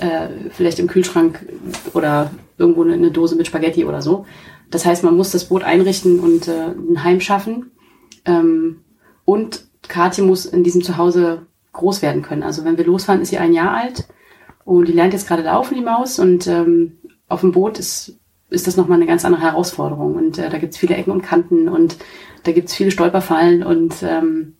äh, 0.00 0.28
vielleicht 0.50 0.80
im 0.80 0.88
Kühlschrank 0.88 1.46
oder 1.94 2.30
irgendwo 2.58 2.82
eine, 2.82 2.94
eine 2.94 3.10
Dose 3.12 3.36
mit 3.36 3.46
Spaghetti 3.46 3.84
oder 3.84 4.02
so. 4.02 4.26
Das 4.70 4.84
heißt, 4.84 5.04
man 5.04 5.16
muss 5.16 5.30
das 5.30 5.44
Boot 5.44 5.62
einrichten 5.62 6.18
und 6.18 6.48
äh, 6.48 6.72
ein 6.72 7.04
Heim 7.04 7.20
schaffen. 7.20 7.70
Ähm, 8.24 8.80
und 9.24 9.66
Kathi 9.88 10.22
muss 10.22 10.46
in 10.46 10.64
diesem 10.64 10.82
Zuhause 10.82 11.46
groß 11.72 12.02
werden 12.02 12.22
können. 12.22 12.42
Also 12.42 12.64
wenn 12.64 12.78
wir 12.78 12.86
losfahren, 12.86 13.20
ist 13.20 13.28
sie 13.28 13.38
ein 13.38 13.52
Jahr 13.52 13.74
alt 13.74 14.08
und 14.64 14.88
die 14.88 14.92
lernt 14.92 15.12
jetzt 15.12 15.28
gerade 15.28 15.42
laufen, 15.42 15.76
die 15.76 15.84
Maus. 15.84 16.18
Und 16.18 16.46
ähm, 16.46 16.98
auf 17.28 17.40
dem 17.42 17.52
Boot 17.52 17.78
ist, 17.78 18.18
ist 18.50 18.66
das 18.66 18.76
nochmal 18.76 18.96
eine 18.96 19.06
ganz 19.06 19.24
andere 19.24 19.42
Herausforderung. 19.42 20.16
Und 20.16 20.38
äh, 20.38 20.48
da 20.50 20.58
gibt's 20.58 20.78
viele 20.78 20.96
Ecken 20.96 21.12
und 21.12 21.22
Kanten 21.22 21.68
und 21.68 21.96
da 22.46 22.52
gibt's 22.52 22.74
viele 22.74 22.90
Stolperfallen 22.90 23.62
und 23.62 24.02
ähm, 24.02 24.54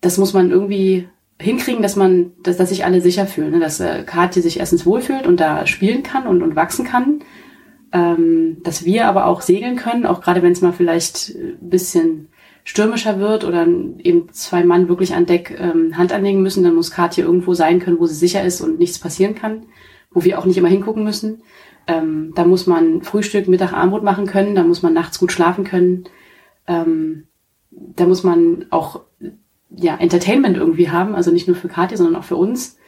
das 0.00 0.18
muss 0.18 0.32
man 0.32 0.50
irgendwie 0.50 1.08
hinkriegen, 1.40 1.82
dass 1.82 1.96
man, 1.96 2.32
dass, 2.42 2.56
dass 2.56 2.68
sich 2.68 2.84
alle 2.84 3.00
sicher 3.00 3.26
fühlen, 3.26 3.52
ne? 3.52 3.60
dass 3.60 3.80
äh, 3.80 4.04
Katja 4.04 4.42
sich 4.42 4.60
erstens 4.60 4.86
wohlfühlt 4.86 5.26
und 5.26 5.40
da 5.40 5.66
spielen 5.66 6.02
kann 6.02 6.26
und, 6.26 6.42
und 6.42 6.54
wachsen 6.54 6.84
kann, 6.84 7.20
ähm, 7.92 8.58
dass 8.62 8.84
wir 8.84 9.08
aber 9.08 9.26
auch 9.26 9.40
segeln 9.40 9.76
können, 9.76 10.06
auch 10.06 10.20
gerade 10.20 10.42
wenn 10.42 10.52
es 10.52 10.60
mal 10.60 10.72
vielleicht 10.72 11.30
ein 11.34 11.58
bisschen 11.70 12.28
stürmischer 12.62 13.18
wird 13.18 13.44
oder 13.44 13.66
eben 13.66 14.32
zwei 14.32 14.64
Mann 14.64 14.88
wirklich 14.88 15.14
an 15.14 15.26
Deck 15.26 15.56
ähm, 15.58 15.96
Hand 15.98 16.12
anlegen 16.12 16.40
müssen, 16.40 16.64
dann 16.64 16.74
muss 16.74 16.90
Katja 16.90 17.24
irgendwo 17.24 17.52
sein 17.52 17.80
können, 17.80 17.98
wo 17.98 18.06
sie 18.06 18.14
sicher 18.14 18.42
ist 18.42 18.60
und 18.60 18.78
nichts 18.78 18.98
passieren 18.98 19.34
kann, 19.34 19.64
wo 20.12 20.24
wir 20.24 20.38
auch 20.38 20.44
nicht 20.44 20.56
immer 20.56 20.68
hingucken 20.68 21.04
müssen. 21.04 21.42
Ähm, 21.86 22.32
da 22.34 22.44
muss 22.44 22.66
man 22.66 23.02
Frühstück, 23.02 23.48
Mittag, 23.48 23.72
Abendbrot 23.74 24.04
machen 24.04 24.26
können, 24.26 24.54
da 24.54 24.62
muss 24.62 24.82
man 24.82 24.94
nachts 24.94 25.18
gut 25.18 25.32
schlafen 25.32 25.64
können 25.64 26.04
ähm, 26.66 27.26
da 27.70 28.06
muss 28.06 28.22
man 28.22 28.66
auch 28.70 29.00
ja 29.76 29.96
Entertainment 29.96 30.56
irgendwie 30.56 30.90
haben, 30.90 31.14
also 31.14 31.30
nicht 31.30 31.48
nur 31.48 31.56
für 31.56 31.68
Katja, 31.68 31.96
sondern 31.96 32.16
auch 32.16 32.24
für 32.24 32.36
uns. 32.36 32.78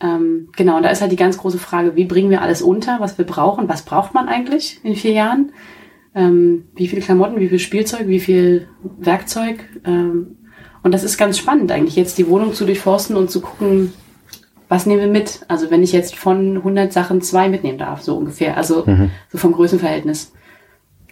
Ähm, 0.00 0.48
genau, 0.56 0.76
und 0.76 0.82
da 0.82 0.90
ist 0.90 1.00
halt 1.00 1.12
die 1.12 1.16
ganz 1.16 1.38
große 1.38 1.58
Frage, 1.58 1.94
wie 1.96 2.04
bringen 2.04 2.30
wir 2.30 2.42
alles 2.42 2.60
unter, 2.60 3.00
was 3.00 3.18
wir 3.18 3.24
brauchen, 3.24 3.68
was 3.68 3.82
braucht 3.82 4.14
man 4.14 4.28
eigentlich 4.28 4.80
in 4.82 4.96
vier 4.96 5.12
Jahren? 5.12 5.52
Ähm, 6.14 6.64
wie 6.74 6.88
viel 6.88 7.00
Klamotten, 7.00 7.40
wie 7.40 7.48
viel 7.48 7.60
Spielzeug, 7.60 8.08
wie 8.08 8.20
viel 8.20 8.68
Werkzeug? 8.98 9.64
Ähm, 9.84 10.38
und 10.82 10.92
das 10.92 11.04
ist 11.04 11.16
ganz 11.16 11.38
spannend 11.38 11.70
eigentlich, 11.70 11.96
jetzt 11.96 12.18
die 12.18 12.26
Wohnung 12.26 12.52
zu 12.52 12.66
durchforsten 12.66 13.16
und 13.16 13.30
zu 13.30 13.40
gucken, 13.40 13.92
was 14.68 14.86
nehmen 14.86 15.00
wir 15.00 15.08
mit? 15.08 15.42
Also 15.48 15.70
wenn 15.70 15.82
ich 15.82 15.92
jetzt 15.92 16.16
von 16.16 16.56
100 16.56 16.92
Sachen 16.92 17.22
zwei 17.22 17.48
mitnehmen 17.48 17.78
darf, 17.78 18.02
so 18.02 18.16
ungefähr, 18.16 18.56
also 18.56 18.84
mhm. 18.86 19.10
so 19.30 19.38
vom 19.38 19.52
Größenverhältnis 19.52 20.32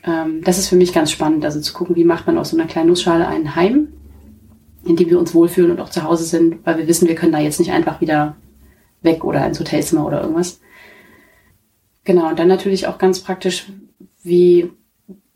ähm, 0.05 0.43
das 0.43 0.59
ist 0.59 0.69
für 0.69 0.77
mich 0.77 0.93
ganz 0.93 1.11
spannend, 1.11 1.45
also 1.45 1.61
zu 1.61 1.73
gucken, 1.73 1.97
wie 1.97 2.05
macht 2.05 2.27
man 2.27 2.39
aus 2.39 2.51
so 2.51 2.57
einer 2.57 2.67
kleinen 2.67 2.89
Nussschale 2.89 3.27
ein 3.27 3.55
Heim, 3.57 3.89
in 4.85 4.97
dem 4.97 5.11
wir 5.11 5.19
uns 5.19 5.35
wohlfühlen 5.35 5.71
und 5.71 5.81
auch 5.81 5.91
zu 5.91 6.03
Hause 6.03 6.25
sind, 6.25 6.65
weil 6.65 6.79
wir 6.79 6.89
wissen, 6.89 7.09
wir 7.09 7.15
können 7.15 7.33
da 7.33 7.39
jetzt 7.39 7.61
nicht 7.61 7.73
einfach 7.73 8.01
wieder 8.01 8.37
weg 9.03 9.25
oder 9.25 9.47
ins 9.47 9.61
Hotelzimmer 9.61 10.07
oder 10.07 10.23
irgendwas. 10.23 10.61
Genau, 12.05 12.29
und 12.29 12.39
dann 12.39 12.49
natürlich 12.49 12.87
auch 12.87 12.99
ganz 12.99 13.21
praktisch, 13.21 13.67
wie, 14.23 14.71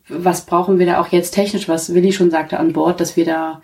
was 0.09 0.47
brauchen 0.47 0.79
wir 0.79 0.87
da 0.87 1.01
auch 1.01 1.09
jetzt 1.09 1.33
technisch, 1.33 1.69
was 1.69 1.93
Willi 1.93 2.13
schon 2.13 2.31
sagte 2.31 2.59
an 2.59 2.73
Bord, 2.73 3.01
dass 3.01 3.17
wir 3.17 3.25
da 3.25 3.63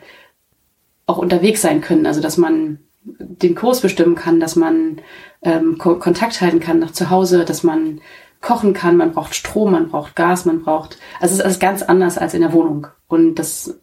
auch 1.06 1.18
unterwegs 1.18 1.62
sein 1.62 1.80
können, 1.80 2.06
also 2.06 2.20
dass 2.20 2.36
man 2.36 2.78
den 3.02 3.54
Kurs 3.54 3.80
bestimmen 3.80 4.14
kann, 4.14 4.40
dass 4.40 4.56
man 4.56 5.00
ähm, 5.42 5.78
Kontakt 5.78 6.40
halten 6.40 6.60
kann 6.60 6.78
nach 6.78 6.92
zu 6.92 7.08
Hause, 7.08 7.44
dass 7.44 7.62
man 7.62 8.00
kochen 8.40 8.72
kann, 8.72 8.96
man 8.96 9.12
braucht 9.12 9.34
Strom, 9.34 9.72
man 9.72 9.88
braucht 9.88 10.16
Gas, 10.16 10.44
man 10.44 10.62
braucht, 10.62 10.98
also 11.20 11.32
es 11.32 11.38
ist 11.38 11.44
alles 11.44 11.58
ganz 11.58 11.82
anders 11.82 12.18
als 12.18 12.34
in 12.34 12.40
der 12.40 12.52
Wohnung. 12.52 12.86
Und 13.06 13.34
das, 13.34 13.78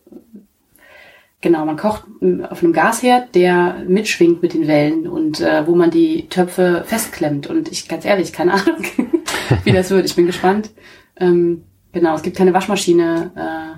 genau, 1.41 1.65
man 1.65 1.77
kocht 1.77 2.03
auf 2.49 2.63
einem 2.63 2.73
Gasherd, 2.73 3.35
der 3.35 3.83
mitschwingt 3.87 4.41
mit 4.41 4.53
den 4.53 4.67
Wellen 4.67 5.07
und 5.07 5.41
äh, 5.41 5.67
wo 5.67 5.75
man 5.75 5.91
die 5.91 6.27
Töpfe 6.29 6.83
festklemmt. 6.85 7.47
Und 7.47 7.71
ich, 7.71 7.87
ganz 7.87 8.03
ehrlich, 8.03 8.33
keine 8.33 8.53
Ahnung, 8.53 8.83
wie 9.63 9.71
das 9.71 9.91
wird. 9.91 10.05
Ich 10.05 10.15
bin 10.15 10.25
gespannt. 10.25 10.71
Ähm, 11.19 11.63
genau, 11.91 12.15
es 12.15 12.23
gibt 12.23 12.37
keine 12.37 12.53
Waschmaschine, 12.53 13.31
äh, 13.35 13.77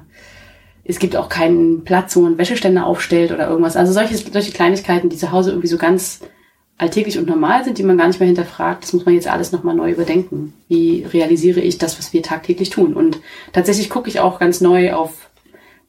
es 0.86 0.98
gibt 0.98 1.16
auch 1.16 1.30
keinen 1.30 1.84
Platz, 1.84 2.16
wo 2.16 2.22
man 2.22 2.38
Wäscheständer 2.38 2.86
aufstellt 2.86 3.32
oder 3.32 3.48
irgendwas. 3.48 3.76
Also 3.76 3.92
solche, 3.94 4.18
solche 4.18 4.52
Kleinigkeiten, 4.52 5.10
die 5.10 5.18
zu 5.18 5.32
Hause 5.32 5.52
irgendwie 5.52 5.68
so 5.68 5.78
ganz 5.78 6.22
alltäglich 6.80 7.20
und 7.20 7.28
normal 7.28 7.64
sind, 7.64 7.78
die 7.78 7.84
man 7.84 7.98
gar 7.98 8.08
nicht 8.08 8.20
mehr 8.20 8.28
hinterfragt, 8.28 8.84
das 8.84 8.94
muss 8.94 9.06
man 9.06 9.14
jetzt 9.14 9.28
alles 9.28 9.52
nochmal 9.52 9.76
neu 9.76 9.92
überdenken. 9.92 10.54
Wie 10.70 11.04
realisiere 11.04 11.60
ich 11.60 11.78
das, 11.78 12.00
was 12.00 12.14
wir 12.14 12.24
tagtäglich 12.24 12.70
tun? 12.70 12.94
Und 12.94 13.20
tatsächlich 13.52 13.90
gucke 13.90 14.10
ich 14.10 14.22
auch 14.22 14.40
ganz 14.40 14.62
neu 14.62 14.94
auf 14.94 15.30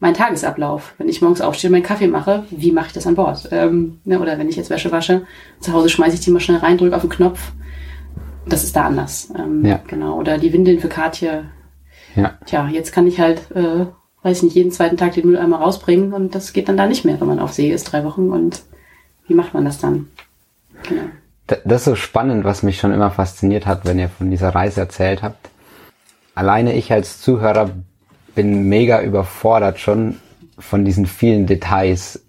meinen 0.01 0.15
Tagesablauf. 0.15 0.95
Wenn 0.99 1.09
ich 1.09 1.23
morgens 1.23 1.41
aufstehe 1.41 1.69
und 1.69 1.73
meinen 1.73 1.85
Kaffee 1.85 2.09
mache, 2.09 2.45
wie 2.51 2.73
mache 2.73 2.89
ich 2.89 2.93
das 2.93 3.07
an 3.07 3.15
Bord? 3.15 3.49
Ähm, 3.53 4.01
ne, 4.05 4.19
oder 4.21 4.37
wenn 4.39 4.49
ich 4.49 4.57
jetzt 4.57 4.71
Wäsche 4.71 4.91
wasche, 4.91 5.27
zu 5.61 5.73
Hause 5.73 5.91
schmeiße 5.91 6.15
ich 6.15 6.21
die 6.21 6.31
mal 6.31 6.41
schnell 6.41 6.59
rein, 6.59 6.77
drücke 6.77 6.97
auf 6.97 7.03
den 7.03 7.11
Knopf. 7.11 7.53
Das 8.49 8.65
ist 8.65 8.75
da 8.75 8.85
anders. 8.85 9.33
Ähm, 9.39 9.65
ja. 9.65 9.81
Genau. 9.87 10.19
Oder 10.19 10.39
die 10.39 10.53
Windeln 10.53 10.81
für 10.81 10.89
Katje. 10.89 11.45
Ja. 12.17 12.37
Tja, 12.47 12.69
jetzt 12.69 12.93
kann 12.93 13.07
ich 13.07 13.21
halt, 13.21 13.49
äh, 13.55 13.87
weiß 14.23 14.43
nicht, 14.43 14.57
jeden 14.57 14.73
zweiten 14.73 14.97
Tag 14.97 15.15
den 15.15 15.27
Mülleimer 15.27 15.59
rausbringen 15.59 16.13
und 16.13 16.35
das 16.35 16.53
geht 16.53 16.69
dann 16.69 16.77
da 16.77 16.87
nicht 16.87 17.05
mehr, 17.05 17.21
wenn 17.21 17.29
man 17.29 17.39
auf 17.39 17.53
See 17.53 17.71
ist, 17.71 17.85
drei 17.85 18.05
Wochen. 18.05 18.31
Und 18.31 18.63
wie 19.29 19.35
macht 19.35 19.55
man 19.55 19.65
das 19.65 19.79
dann? 19.79 20.09
Genau. 20.89 21.03
Das 21.47 21.81
ist 21.81 21.85
so 21.85 21.95
spannend, 21.97 22.45
was 22.45 22.63
mich 22.63 22.79
schon 22.79 22.93
immer 22.93 23.11
fasziniert 23.11 23.67
hat, 23.67 23.85
wenn 23.85 23.99
ihr 23.99 24.09
von 24.09 24.31
dieser 24.31 24.51
Reise 24.51 24.81
erzählt 24.81 25.23
habt. 25.23 25.51
Alleine 26.35 26.75
ich 26.75 26.93
als 26.93 27.21
Zuhörer 27.21 27.71
bin 28.35 28.69
mega 28.69 29.03
überfordert 29.03 29.81
schon 29.81 30.17
von 30.59 30.85
diesen 30.85 31.07
vielen 31.07 31.47
Details, 31.47 32.25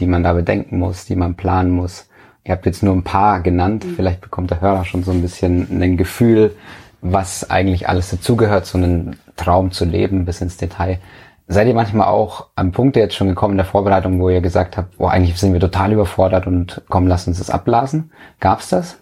die 0.00 0.06
man 0.06 0.24
da 0.24 0.32
bedenken 0.32 0.78
muss, 0.78 1.04
die 1.04 1.16
man 1.16 1.36
planen 1.36 1.70
muss. 1.70 2.08
Ihr 2.44 2.52
habt 2.52 2.66
jetzt 2.66 2.82
nur 2.82 2.94
ein 2.94 3.04
paar 3.04 3.40
genannt. 3.40 3.84
Mhm. 3.84 3.94
Vielleicht 3.94 4.20
bekommt 4.20 4.50
der 4.50 4.60
Hörer 4.60 4.84
schon 4.84 5.04
so 5.04 5.12
ein 5.12 5.22
bisschen 5.22 5.82
ein 5.82 5.96
Gefühl, 5.96 6.56
was 7.00 7.48
eigentlich 7.50 7.88
alles 7.88 8.10
dazugehört, 8.10 8.66
so 8.66 8.78
einen 8.78 9.16
Traum 9.36 9.70
zu 9.70 9.84
leben 9.84 10.24
bis 10.24 10.40
ins 10.40 10.56
Detail. 10.56 10.98
Seid 11.48 11.68
ihr 11.68 11.74
manchmal 11.74 12.08
auch 12.08 12.48
am 12.56 12.72
Punkt 12.72 12.96
jetzt 12.96 13.14
schon 13.14 13.28
gekommen 13.28 13.52
in 13.52 13.58
der 13.58 13.66
Vorbereitung, 13.66 14.20
wo 14.20 14.28
ihr 14.28 14.40
gesagt 14.40 14.76
habt, 14.76 14.94
oh, 14.98 15.06
eigentlich 15.06 15.38
sind 15.38 15.52
wir 15.52 15.60
total 15.60 15.92
überfordert 15.92 16.48
und 16.48 16.82
komm, 16.88 17.06
lass 17.06 17.28
uns 17.28 17.38
das 17.38 17.50
abblasen? 17.50 18.10
Gab's 18.40 18.68
das? 18.70 18.98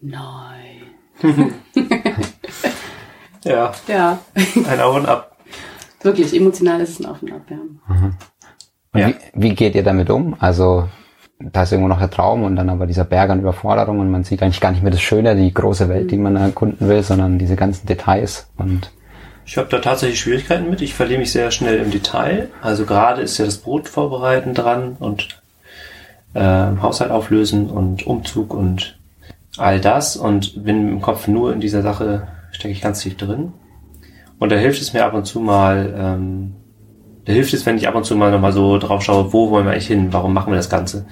Nein. 0.00 0.82
ja. 3.44 3.72
Ja. 3.88 4.18
Ein 4.68 4.80
Auf 4.80 4.96
und 4.96 5.06
Ab. 5.06 5.36
Wirklich, 6.00 6.34
emotional 6.34 6.80
ist 6.80 6.90
es 6.90 7.00
ein 7.00 7.06
Auf 7.06 7.22
und 7.22 7.32
Ab, 7.32 7.42
ja. 7.48 7.56
Mhm. 7.56 8.14
Und 8.92 9.00
ja. 9.00 9.08
Wie, 9.08 9.14
wie 9.34 9.54
geht 9.54 9.74
ihr 9.76 9.84
damit 9.84 10.10
um? 10.10 10.34
Also, 10.40 10.88
da 11.38 11.62
ist 11.62 11.72
irgendwo 11.72 11.88
noch 11.88 11.98
der 11.98 12.10
Traum 12.10 12.42
und 12.42 12.56
dann 12.56 12.70
aber 12.70 12.86
dieser 12.86 13.04
Berg 13.04 13.30
an 13.30 13.40
Überforderung 13.40 14.00
und 14.00 14.10
man 14.10 14.24
sieht 14.24 14.42
eigentlich 14.42 14.60
gar 14.60 14.72
nicht 14.72 14.82
mehr 14.82 14.92
das 14.92 15.00
Schöne, 15.00 15.36
die 15.36 15.54
große 15.54 15.88
Welt, 15.88 16.10
die 16.10 16.16
man 16.16 16.36
erkunden 16.36 16.88
will, 16.88 17.02
sondern 17.02 17.38
diese 17.38 17.56
ganzen 17.56 17.86
Details 17.86 18.50
und 18.56 18.90
ich 19.44 19.56
habe 19.56 19.68
da 19.68 19.78
tatsächlich 19.78 20.20
Schwierigkeiten 20.20 20.70
mit. 20.70 20.80
Ich 20.80 20.94
verliere 20.94 21.20
mich 21.20 21.32
sehr 21.32 21.50
schnell 21.50 21.78
im 21.78 21.90
Detail. 21.90 22.48
Also 22.60 22.86
gerade 22.86 23.22
ist 23.22 23.38
ja 23.38 23.44
das 23.44 23.58
Brot 23.58 23.88
vorbereiten 23.88 24.54
dran 24.54 24.96
und 24.98 25.40
äh, 26.34 26.40
Haushalt 26.80 27.10
auflösen 27.10 27.68
und 27.68 28.06
Umzug 28.06 28.54
und 28.54 28.98
all 29.58 29.80
das 29.80 30.16
und 30.16 30.64
bin 30.64 30.88
im 30.88 31.00
Kopf 31.00 31.28
nur 31.28 31.52
in 31.52 31.60
dieser 31.60 31.82
Sache, 31.82 32.28
stecke 32.52 32.72
ich 32.72 32.80
ganz 32.80 33.00
tief 33.00 33.16
drin. 33.16 33.52
Und 34.38 34.50
da 34.50 34.56
hilft 34.56 34.80
es 34.80 34.92
mir 34.92 35.04
ab 35.04 35.14
und 35.14 35.24
zu 35.24 35.40
mal, 35.40 35.94
ähm, 35.96 36.54
da 37.24 37.32
hilft 37.32 37.54
es, 37.54 37.66
wenn 37.66 37.76
ich 37.76 37.86
ab 37.86 37.94
und 37.94 38.04
zu 38.04 38.16
mal 38.16 38.30
nochmal 38.30 38.52
so 38.52 38.78
drauf 38.78 39.02
schaue, 39.02 39.32
wo 39.32 39.50
wollen 39.50 39.66
wir 39.66 39.72
eigentlich 39.72 39.86
hin, 39.86 40.12
warum 40.12 40.32
machen 40.32 40.52
wir 40.52 40.56
das 40.56 40.70
Ganze. 40.70 41.06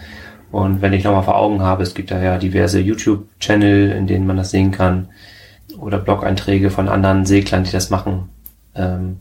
Und 0.50 0.82
wenn 0.82 0.92
ich 0.92 1.04
nochmal 1.04 1.22
vor 1.22 1.36
Augen 1.36 1.62
habe, 1.62 1.82
es 1.82 1.94
gibt 1.94 2.10
da 2.10 2.20
ja 2.20 2.38
diverse 2.38 2.80
YouTube-Channel, 2.80 3.92
in 3.92 4.06
denen 4.06 4.26
man 4.26 4.36
das 4.36 4.50
sehen 4.50 4.72
kann, 4.72 5.08
oder 5.80 5.98
Blog-Einträge 5.98 6.70
von 6.70 6.88
anderen 6.88 7.26
Seglern, 7.26 7.64
die 7.64 7.72
das 7.72 7.90
machen. 7.90 8.28
Ähm, 8.74 9.20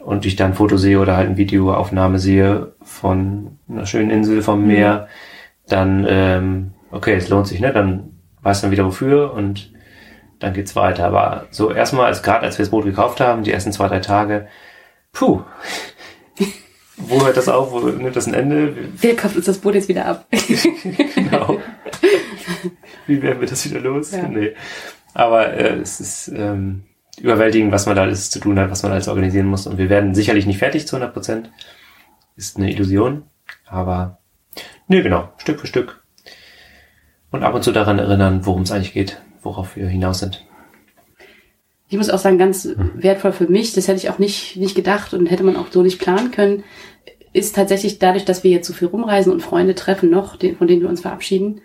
und 0.00 0.26
ich 0.26 0.36
dann 0.36 0.50
ein 0.50 0.54
Foto 0.54 0.76
sehe 0.76 1.00
oder 1.00 1.16
halt 1.16 1.28
eine 1.28 1.36
Videoaufnahme 1.38 2.18
sehe 2.18 2.72
von 2.82 3.58
einer 3.68 3.86
schönen 3.86 4.10
Insel 4.10 4.42
vom 4.42 4.60
mhm. 4.60 4.66
Meer, 4.66 5.08
dann, 5.66 6.06
ähm, 6.08 6.72
okay, 6.90 7.14
es 7.14 7.28
lohnt 7.30 7.46
sich, 7.46 7.60
ne? 7.60 7.72
Dann 7.72 8.10
weiß 8.42 8.62
man 8.62 8.70
wieder 8.70 8.84
wofür 8.84 9.32
und 9.32 9.72
dann 10.40 10.52
geht's 10.52 10.76
weiter. 10.76 11.06
Aber 11.06 11.46
so 11.50 11.72
erstmal, 11.72 12.06
als 12.06 12.22
gerade 12.22 12.44
als 12.44 12.58
wir 12.58 12.64
das 12.64 12.70
Boot 12.70 12.84
gekauft 12.84 13.20
haben, 13.20 13.44
die 13.44 13.52
ersten 13.52 13.72
zwei, 13.72 13.88
drei 13.88 14.00
Tage, 14.00 14.46
puh, 15.12 15.40
wo 16.98 17.24
hört 17.24 17.36
das 17.36 17.48
auf, 17.48 17.72
wo 17.72 17.80
nimmt 17.80 18.14
das 18.14 18.26
ein 18.26 18.34
Ende? 18.34 18.76
Wer 19.00 19.16
kauft 19.16 19.36
uns 19.36 19.46
das 19.46 19.58
Boot 19.58 19.74
jetzt 19.74 19.88
wieder 19.88 20.04
ab? 20.04 20.26
genau. 21.14 21.58
Wie 23.06 23.22
werden 23.22 23.40
wir 23.40 23.48
das 23.48 23.68
wieder 23.68 23.80
los? 23.80 24.12
Ja. 24.12 24.28
Nee. 24.28 24.54
Aber 25.14 25.54
äh, 25.54 25.78
es 25.78 26.00
ist 26.00 26.28
ähm, 26.28 26.82
überwältigend, 27.18 27.72
was 27.72 27.86
man 27.86 27.96
da 27.96 28.02
alles 28.02 28.30
zu 28.30 28.40
tun 28.40 28.58
hat, 28.58 28.70
was 28.70 28.82
man 28.82 28.92
alles 28.92 29.08
organisieren 29.08 29.46
muss. 29.46 29.66
Und 29.66 29.78
wir 29.78 29.88
werden 29.88 30.14
sicherlich 30.14 30.44
nicht 30.44 30.58
fertig 30.58 30.86
zu 30.86 30.96
100 30.96 31.14
Prozent. 31.14 31.50
Ist 32.36 32.56
eine 32.56 32.70
Illusion. 32.70 33.22
Aber, 33.66 34.18
nee, 34.88 35.02
genau, 35.02 35.32
Stück 35.38 35.60
für 35.60 35.68
Stück. 35.68 36.02
Und 37.30 37.44
ab 37.44 37.54
und 37.54 37.62
zu 37.62 37.72
daran 37.72 37.98
erinnern, 37.98 38.44
worum 38.44 38.62
es 38.62 38.72
eigentlich 38.72 38.92
geht, 38.92 39.22
worauf 39.42 39.76
wir 39.76 39.88
hinaus 39.88 40.18
sind. 40.18 40.44
Ich 41.88 41.96
muss 41.96 42.10
auch 42.10 42.18
sagen, 42.18 42.38
ganz 42.38 42.68
wertvoll 42.94 43.32
für 43.32 43.46
mich, 43.46 43.72
das 43.72 43.86
hätte 43.86 43.98
ich 43.98 44.10
auch 44.10 44.18
nicht, 44.18 44.56
nicht 44.56 44.74
gedacht 44.74 45.14
und 45.14 45.26
hätte 45.26 45.44
man 45.44 45.56
auch 45.56 45.70
so 45.70 45.82
nicht 45.82 46.00
planen 46.00 46.32
können, 46.32 46.64
ist 47.32 47.54
tatsächlich 47.54 47.98
dadurch, 47.98 48.24
dass 48.24 48.42
wir 48.42 48.50
jetzt 48.50 48.66
so 48.66 48.72
viel 48.72 48.88
rumreisen 48.88 49.32
und 49.32 49.42
Freunde 49.42 49.74
treffen 49.74 50.10
noch, 50.10 50.38
von 50.40 50.66
denen 50.66 50.82
wir 50.82 50.88
uns 50.88 51.02
verabschieden, 51.02 51.60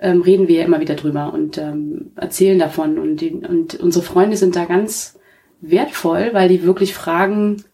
ähm, 0.00 0.22
reden 0.22 0.48
wir 0.48 0.56
ja 0.56 0.64
immer 0.64 0.80
wieder 0.80 0.94
drüber 0.94 1.32
und 1.32 1.58
ähm, 1.58 2.12
erzählen 2.16 2.58
davon. 2.58 2.98
Und, 2.98 3.16
die, 3.16 3.32
und 3.32 3.74
unsere 3.76 4.04
Freunde 4.04 4.36
sind 4.36 4.56
da 4.56 4.64
ganz 4.64 5.18
wertvoll, 5.60 6.30
weil 6.32 6.48
die 6.48 6.62
wirklich 6.64 6.94
fragen 6.94 7.64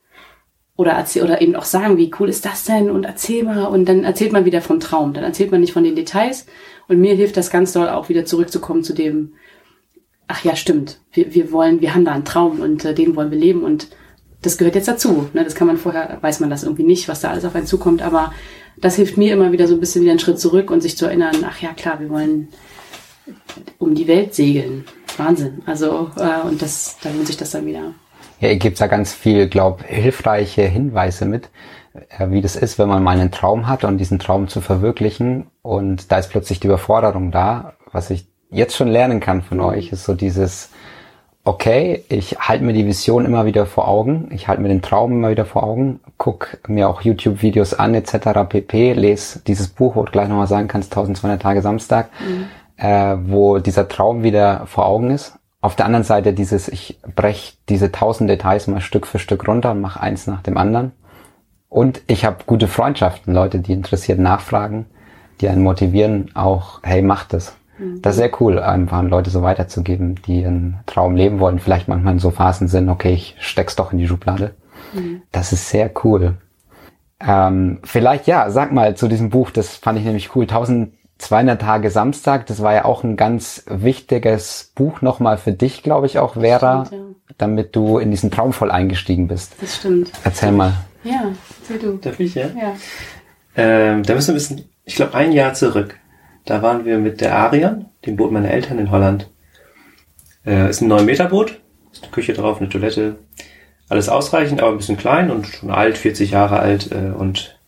oder 0.77 0.93
erzähl, 0.93 1.23
oder 1.23 1.41
eben 1.41 1.57
auch 1.57 1.65
sagen, 1.65 1.97
wie 1.97 2.11
cool 2.19 2.29
ist 2.29 2.45
das 2.45 2.65
denn 2.65 2.91
und 2.91 3.05
erzähl 3.05 3.45
mal 3.45 3.65
und 3.67 3.89
dann 3.89 4.05
erzählt 4.05 4.33
man 4.33 4.45
wieder 4.45 4.61
vom 4.61 4.81
Traum, 4.81 5.15
dann 5.15 5.25
erzählt 5.25 5.51
man 5.51 5.61
nicht 5.61 5.73
von 5.73 5.85
den 5.85 5.97
Details 5.97 6.47
und 6.89 7.01
mir 7.01 7.15
hilft 7.15 7.37
das 7.37 7.51
ganz 7.51 7.73
doll 7.73 7.89
auch 7.89 8.09
wieder 8.09 8.27
zurückzukommen 8.27 8.83
zu 8.83 8.93
dem, 8.93 9.35
ach 10.27 10.45
ja, 10.45 10.55
stimmt, 10.55 11.01
wir, 11.13 11.33
wir 11.33 11.51
wollen, 11.53 11.81
wir 11.81 11.95
haben 11.95 12.05
da 12.05 12.13
einen 12.13 12.27
Traum 12.27 12.61
und 12.61 12.85
äh, 12.85 12.93
den 12.93 13.17
wollen 13.17 13.31
wir 13.31 13.39
leben 13.39 13.63
und 13.63 13.89
das 14.43 14.59
gehört 14.59 14.75
jetzt 14.75 14.89
dazu. 14.89 15.29
Ne? 15.33 15.45
Das 15.45 15.55
kann 15.55 15.67
man 15.67 15.79
vorher, 15.79 16.19
weiß 16.21 16.41
man 16.41 16.51
das 16.51 16.63
irgendwie 16.63 16.85
nicht, 16.85 17.09
was 17.09 17.21
da 17.21 17.31
alles 17.31 17.45
auf 17.45 17.55
einen 17.55 17.67
zukommt, 17.67 18.03
aber 18.03 18.33
das 18.77 18.97
hilft 18.97 19.17
mir 19.17 19.33
immer 19.33 19.53
wieder 19.53 19.69
so 19.69 19.75
ein 19.75 19.81
bisschen 19.81 20.03
wieder 20.03 20.13
einen 20.13 20.21
Schritt 20.21 20.39
zurück 20.39 20.71
und 20.71 20.83
sich 20.83 20.97
zu 20.97 21.07
erinnern, 21.07 21.37
ach 21.49 21.61
ja, 21.61 21.73
klar, 21.73 22.01
wir 22.01 22.11
wollen 22.11 22.49
um 23.79 23.95
die 23.95 24.07
Welt 24.07 24.35
segeln. 24.35 24.85
Wahnsinn. 25.17 25.63
Also, 25.67 26.11
äh, 26.17 26.47
und 26.47 26.61
das, 26.61 26.97
da 27.03 27.11
lohnt 27.11 27.27
sich 27.27 27.37
das 27.37 27.51
dann 27.51 27.67
wieder. 27.67 27.93
Ja, 28.41 28.51
ihr 28.51 28.57
gebt 28.57 28.81
da 28.81 28.87
ganz 28.87 29.15
viel, 29.15 29.49
glaub, 29.49 29.83
hilfreiche 29.83 30.63
Hinweise 30.63 31.25
mit, 31.25 31.49
äh, 31.95 32.31
wie 32.31 32.43
das 32.43 32.55
ist, 32.55 32.79
wenn 32.79 32.89
man 32.89 33.03
mal 33.03 33.19
einen 33.19 33.31
Traum 33.31 33.67
hat 33.67 33.85
und 33.85 33.99
diesen 33.99 34.19
Traum 34.19 34.49
zu 34.49 34.61
verwirklichen 34.61 35.47
und 35.63 36.13
da 36.13 36.19
ist 36.19 36.29
plötzlich 36.29 36.61
die 36.61 36.67
Überforderung 36.67 37.31
da. 37.31 37.75
Was 37.93 38.11
ich 38.11 38.27
jetzt 38.51 38.77
schon 38.77 38.89
lernen 38.89 39.21
kann 39.21 39.43
von 39.43 39.61
euch, 39.61 39.91
ist 39.91 40.05
so 40.05 40.15
dieses, 40.15 40.71
okay, 41.47 42.05
ich 42.09 42.39
halte 42.41 42.65
mir 42.65 42.73
die 42.73 42.87
Vision 42.87 43.25
immer 43.25 43.47
wieder 43.47 43.67
vor 43.67 43.87
Augen, 43.87 44.29
ich 44.33 44.49
halte 44.49 44.61
mir 44.61 44.69
den 44.69 44.83
Traum 44.83 45.13
immer 45.13 45.31
wieder 45.31 45.47
vor 45.47 45.63
Augen, 45.63 46.01
guck 46.19 46.59
mir 46.67 46.89
auch 46.89 47.03
YouTube-Videos 47.03 47.73
an 47.73 47.95
etc. 47.95 48.49
pp, 48.49 48.95
lese 48.95 49.41
dieses 49.47 49.69
Buch, 49.69 49.95
wo 49.95 50.03
du 50.03 50.11
gleich 50.11 50.29
nochmal 50.29 50.49
sagen 50.49 50.67
kannst, 50.67 50.93
1200 50.93 51.41
Tage 51.41 51.63
Samstag, 51.63 52.11
mhm. 52.21 52.85
äh, 52.85 53.17
wo 53.31 53.59
dieser 53.59 53.89
Traum 53.89 54.25
wieder 54.25 54.67
vor 54.67 54.87
Augen 54.87 55.11
ist. 55.11 55.39
Auf 55.61 55.77
der 55.77 55.87
anderen 55.87 56.05
Seite 56.05 56.33
dieses, 56.33 56.67
ich 56.67 56.99
brech 57.15 57.57
diese 57.69 57.93
tausend 57.93 58.29
Details 58.29 58.67
mal 58.67 58.81
Stück 58.81 59.07
für 59.07 59.21
Stück 59.21 59.47
runter 59.47 59.71
und 59.71 59.81
mache 59.81 60.01
eins 60.01 60.27
nach 60.27 60.43
dem 60.43 60.57
anderen. 60.57 60.93
Und 61.69 62.03
ich 62.09 62.25
habe 62.25 62.39
gute 62.47 62.67
Freundschaften, 62.67 63.33
Leute, 63.33 63.61
die 63.61 63.73
interessiert 63.73 64.19
nachfragen, 64.19 64.87
die 65.41 65.49
einen 65.49 65.63
motivieren, 65.63 66.33
auch, 66.35 66.81
hey, 66.83 67.03
mach 67.03 67.25
das 67.25 67.57
Mhm. 67.79 68.03
Das 68.03 68.15
ist 68.15 68.21
sehr 68.21 68.31
cool, 68.41 68.59
einfach 68.59 68.99
an 68.99 69.09
Leute 69.09 69.31
so 69.31 69.43
weiterzugeben, 69.43 70.17
die 70.27 70.45
einen 70.45 70.79
Traum 70.87 71.17
leben 71.17 71.41
wollen. 71.41 71.59
Vielleicht 71.59 71.89
manchmal 71.89 72.15
in 72.15 72.19
so 72.19 72.31
Phasen 72.31 72.69
sind, 72.69 72.89
okay, 72.89 73.13
ich 73.13 73.37
steck's 73.39 73.77
doch 73.77 73.93
in 73.93 73.99
die 73.99 74.09
Schublade. 74.09 74.55
Mhm. 74.93 75.23
Das 75.33 75.53
ist 75.53 75.69
sehr 75.69 75.91
cool. 76.05 76.39
Ähm, 77.21 77.79
vielleicht, 77.83 78.27
ja, 78.27 78.51
sag 78.51 78.73
mal 78.73 78.97
zu 78.97 79.09
diesem 79.09 79.31
Buch, 79.31 79.51
das 79.51 79.77
fand 79.77 79.99
ich 79.99 80.05
nämlich 80.05 80.37
cool. 80.37 80.45
1200 80.45 81.61
Tage 81.61 81.91
Samstag, 81.91 82.47
das 82.47 82.63
war 82.63 82.75
ja 82.75 82.85
auch 82.85 83.05
ein 83.05 83.17
ganz 83.17 83.65
wichtiges 83.69 84.73
Buch 84.75 85.01
nochmal 85.01 85.39
für 85.39 85.53
dich, 85.53 85.83
glaube 85.83 86.07
ich 86.07 86.19
auch, 86.19 86.35
Vera, 86.35 86.87
stimmt, 86.87 87.03
ja. 87.03 87.35
damit 87.39 87.75
du 87.75 87.99
in 87.99 88.11
diesen 88.11 88.31
Traum 88.31 88.53
voll 88.53 88.71
eingestiegen 88.71 89.29
bist. 89.29 89.55
Das 89.61 89.77
stimmt. 89.77 90.13
Erzähl 90.25 90.53
mal. 90.53 90.75
Ja, 91.05 91.33
erzähl 91.61 91.79
du. 91.79 91.97
Darf 91.97 92.21
ich, 92.21 92.35
ja? 92.35 92.49
Ja. 92.49 92.75
Ähm, 93.57 94.03
da 94.03 94.15
müssen 94.15 94.29
wir 94.29 94.35
ein 94.35 94.35
bisschen, 94.35 94.65
ich 94.85 94.97
glaube, 94.97 95.15
ein 95.15 95.33
Jahr 95.33 95.55
zurück. 95.55 95.99
Da 96.47 96.63
waren 96.63 96.85
wir 96.85 96.99
mit 96.99 97.21
der 97.21 97.37
Arian, 97.37 97.87
dem 98.07 98.17
Boot 98.17 98.33
meiner 98.33 98.51
Eltern 98.51 98.79
in 98.79 98.91
Holland, 98.91 99.29
Äh, 100.47 100.71
ist 100.71 100.81
ein 100.81 100.93
9-Meter-Boot, 100.93 101.61
ist 101.93 102.05
eine 102.05 102.13
Küche 102.13 102.33
drauf, 102.33 102.61
eine 102.61 102.69
Toilette, 102.69 103.17
alles 103.89 104.09
ausreichend, 104.09 104.61
aber 104.63 104.71
ein 104.71 104.77
bisschen 104.77 104.97
klein 104.97 105.33
und 105.33 105.49
schon 105.49 105.73
alt, 105.73 105.99
40 105.99 106.31
Jahre 106.31 106.61
alt 106.61 106.93
äh, 106.93 107.11
und 107.11 107.59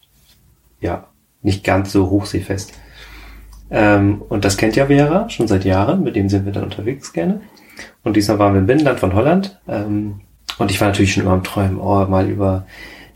ja, 0.80 1.08
nicht 1.42 1.64
ganz 1.64 1.90
so 1.90 2.08
hochseefest. 2.08 2.72
Ähm, 3.70 4.22
und 4.28 4.44
das 4.44 4.56
kennt 4.56 4.76
ja 4.76 4.86
Vera 4.86 5.28
schon 5.28 5.48
seit 5.48 5.64
Jahren, 5.64 6.04
mit 6.04 6.14
dem 6.14 6.28
sind 6.28 6.46
wir 6.46 6.52
dann 6.52 6.64
unterwegs 6.64 7.12
gerne. 7.12 7.40
Und 8.04 8.16
diesmal 8.16 8.38
waren 8.38 8.54
wir 8.54 8.60
im 8.60 8.66
Binnenland 8.66 9.00
von 9.00 9.12
Holland. 9.12 9.60
Ähm, 9.66 10.20
und 10.58 10.70
ich 10.70 10.80
war 10.80 10.88
natürlich 10.88 11.12
schon 11.12 11.24
immer 11.24 11.32
am 11.32 11.44
Träumen, 11.44 11.78
oh, 11.78 12.06
mal 12.06 12.28
über 12.28 12.64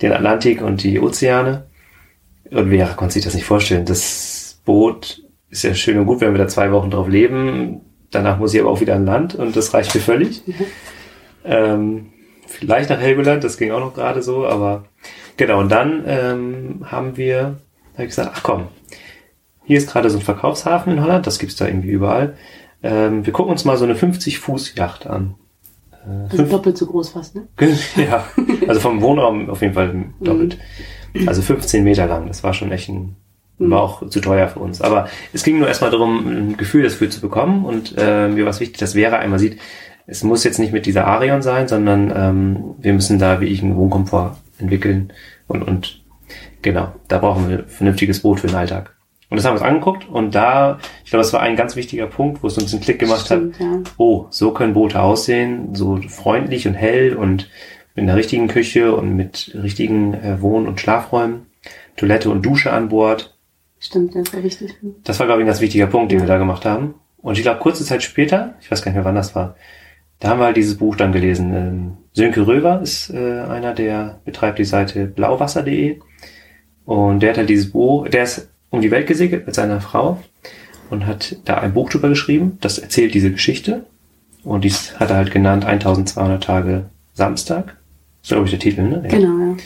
den 0.01 0.12
Atlantik 0.12 0.61
und 0.61 0.83
die 0.83 1.01
Ozeane. 1.01 1.66
Und 2.51 2.70
Vera 2.70 2.94
konnte 2.94 3.14
sich 3.14 3.25
das 3.25 3.35
nicht 3.35 3.46
vorstellen. 3.46 3.87
Das 3.87 4.61
Boot 4.64 5.22
ist 5.53 5.62
ja 5.62 5.75
schön 5.75 5.99
und 5.99 6.07
gut, 6.07 6.21
wenn 6.21 6.33
wir 6.33 6.38
da 6.38 6.49
zwei 6.49 6.73
Wochen 6.73 6.91
drauf 6.91 7.09
leben. 7.09 7.83
Danach 8.11 8.38
muss 8.38 8.53
ich 8.55 8.61
aber 8.61 8.71
auch 8.71 8.81
wieder 8.81 8.97
an 8.97 9.07
Land 9.07 9.35
und 9.35 9.55
das 9.55 9.73
reicht 9.73 9.95
mir 9.95 10.01
völlig. 10.01 10.47
Mhm. 10.47 10.55
Ähm, 11.45 12.12
vielleicht 12.47 12.88
nach 12.91 13.01
Helgoland, 13.01 13.43
das 13.43 13.59
ging 13.59 13.73
auch 13.73 13.81
noch 13.81 13.95
gerade 13.95 14.23
so, 14.23 14.47
aber 14.47 14.85
genau. 15.37 15.59
Und 15.59 15.73
dann 15.73 16.05
ähm, 16.07 16.85
haben 16.85 17.17
wir, 17.17 17.57
habe 17.95 18.05
ich 18.05 18.11
gesagt, 18.11 18.31
ach 18.33 18.45
komm, 18.45 18.69
hier 19.65 19.79
ist 19.79 19.91
gerade 19.91 20.09
so 20.09 20.19
ein 20.19 20.23
Verkaufshafen 20.23 20.93
in 20.93 21.03
Holland, 21.03 21.27
das 21.27 21.41
gibt's 21.41 21.57
da 21.57 21.67
irgendwie 21.67 21.91
überall. 21.91 22.37
Ähm, 22.85 23.27
wir 23.27 23.33
gucken 23.33 23.51
uns 23.51 23.65
mal 23.65 23.77
so 23.77 23.83
eine 23.83 23.97
50 23.97 24.38
Fuß 24.38 24.77
Yacht 24.77 25.09
an. 25.09 25.35
Äh, 26.07 26.31
also 26.31 26.45
doppelt 26.45 26.79
so 26.79 26.87
groß 26.87 27.11
fast, 27.11 27.35
ne? 27.35 27.49
ja, 27.97 28.25
also 28.69 28.81
vom 28.81 29.01
Wohnraum 29.03 29.51
auf 29.51 29.62
jeden 29.62 29.75
Fall 29.75 30.05
doppelt. 30.21 30.59
Mhm. 31.12 31.29
Also 31.29 31.43
15 31.43 31.85
Meter 31.85 32.07
lang, 32.07 32.27
das 32.29 32.43
war 32.43 32.55
schon 32.55 32.73
echt 32.73 32.88
ein. 32.88 33.17
War 33.59 33.81
auch 33.81 34.09
zu 34.09 34.21
teuer 34.21 34.49
für 34.49 34.61
uns. 34.61 34.81
Aber 34.81 35.09
es 35.33 35.43
ging 35.43 35.59
nur 35.59 35.69
erstmal 35.69 35.91
darum, 35.91 36.27
ein 36.27 36.57
Gefühl 36.57 36.83
dafür 36.83 37.11
zu 37.11 37.21
bekommen 37.21 37.65
und 37.65 37.95
äh, 37.97 38.29
mir 38.29 38.45
war 38.45 38.51
es 38.51 38.61
wichtig, 38.61 38.79
dass 38.79 38.95
Vera 38.95 39.19
einmal 39.19 39.38
sieht, 39.38 39.59
es 40.07 40.25
muss 40.25 40.45
jetzt 40.45 40.59
nicht 40.59 40.73
mit 40.73 40.87
dieser 40.87 41.07
Arion 41.07 41.43
sein, 41.43 41.69
sondern 41.69 42.12
ähm, 42.15 42.75
wir 42.79 42.93
müssen 42.93 43.19
da 43.19 43.41
wie 43.41 43.47
ich 43.47 43.62
einen 43.62 43.77
Wohnkomfort 43.77 44.37
entwickeln 44.59 45.12
und, 45.47 45.62
und 45.62 46.03
genau, 46.61 46.93
da 47.09 47.19
brauchen 47.19 47.49
wir 47.49 47.59
ein 47.61 47.69
vernünftiges 47.69 48.21
Boot 48.21 48.41
für 48.41 48.49
den 48.49 48.57
Alltag. 48.57 48.97
Und 49.31 49.37
das 49.37 49.47
haben 49.47 49.55
wir 49.55 49.62
uns 49.62 49.69
angeguckt 49.69 50.07
und 50.09 50.35
da, 50.35 50.79
ich 51.05 51.11
glaube, 51.11 51.23
das 51.23 51.33
war 51.33 51.41
ein 51.41 51.57
ganz 51.57 51.75
wichtiger 51.75 52.07
Punkt, 52.07 52.43
wo 52.43 52.49
es 52.49 52.59
uns 52.59 52.73
einen 52.75 52.83
Klick 52.83 52.99
gemacht 52.99 53.25
Stimmt, 53.25 53.55
hat. 53.55 53.61
Ja. 53.62 53.79
Oh, 53.97 54.27
so 54.29 54.51
können 54.51 54.75
Boote 54.75 55.01
aussehen, 55.01 55.75
so 55.75 55.97
freundlich 56.09 56.69
und 56.69 56.75
hell 56.75 57.17
und 57.17 57.49
mit 57.95 58.03
einer 58.03 58.17
richtigen 58.17 58.49
Küche 58.49 58.95
und 58.95 59.17
mit 59.17 59.53
richtigen 59.55 60.15
äh, 60.15 60.43
Wohn- 60.43 60.67
und 60.67 60.81
Schlafräumen, 60.81 61.47
Toilette 61.97 62.29
und 62.29 62.45
Dusche 62.45 62.73
an 62.73 62.91
Bord. 62.91 63.35
Stimmt, 63.83 64.14
das 64.14 64.33
war 64.33 64.45
wichtig. 64.45 64.77
Das 65.03 65.18
war, 65.18 65.27
glaube 65.27 65.40
ich, 65.40 65.45
ein 65.45 65.49
ganz 65.49 65.61
wichtiger 65.61 65.88
Punkt, 65.88 66.12
den 66.12 66.21
wir 66.21 66.27
da 66.29 66.38
gemacht 66.38 66.64
haben. 66.64 66.95
Und 67.16 67.37
ich 67.37 67.42
glaube, 67.42 67.59
kurze 67.59 67.85
Zeit 67.85 68.03
später, 68.03 68.55
ich 68.61 68.71
weiß 68.71 68.81
gar 68.81 68.92
nicht 68.92 68.97
mehr, 68.97 69.05
wann 69.05 69.16
das 69.16 69.35
war, 69.35 69.57
da 70.21 70.29
haben 70.29 70.38
wir 70.38 70.45
halt 70.45 70.57
dieses 70.57 70.77
Buch 70.77 70.95
dann 70.95 71.11
gelesen. 71.11 71.53
Ähm, 71.53 71.97
Sönke 72.12 72.47
Röver 72.47 72.81
ist 72.81 73.11
äh, 73.11 73.40
einer, 73.40 73.75
der 73.75 74.21
betreibt 74.25 74.61
die 74.61 74.64
Seite 74.64 75.07
blauwasser.de. 75.07 75.99
Und 76.85 77.21
der 77.21 77.31
hat 77.31 77.38
halt 77.38 77.49
dieses 77.49 77.73
Buch, 77.73 78.07
der 78.09 78.23
ist 78.23 78.49
um 78.71 78.81
die 78.81 78.92
Welt 78.92 79.09
gesegelt 79.09 79.47
mit 79.47 79.55
seiner 79.57 79.81
Frau 79.81 80.23
und 80.88 81.07
hat 81.07 81.37
da 81.45 81.59
ein 81.59 81.75
Buch 81.75 81.90
drüber 81.90 82.09
geschrieben, 82.09 82.59
das 82.61 82.79
erzählt 82.79 83.14
diese 83.14 83.33
Geschichte. 83.33 83.87
Und 84.45 84.62
dies 84.62 84.99
hat 85.01 85.11
er 85.11 85.16
halt 85.16 85.33
genannt 85.33 85.64
1200 85.64 86.42
Tage 86.42 86.85
Samstag. 87.14 87.66
Das 87.66 87.75
ist, 88.23 88.29
glaube 88.29 88.45
ich, 88.45 88.53
der 88.53 88.61
Titel, 88.61 88.83
ne? 88.83 89.03
Ja. 89.05 89.11
Genau, 89.11 89.38
ja. 89.38 89.57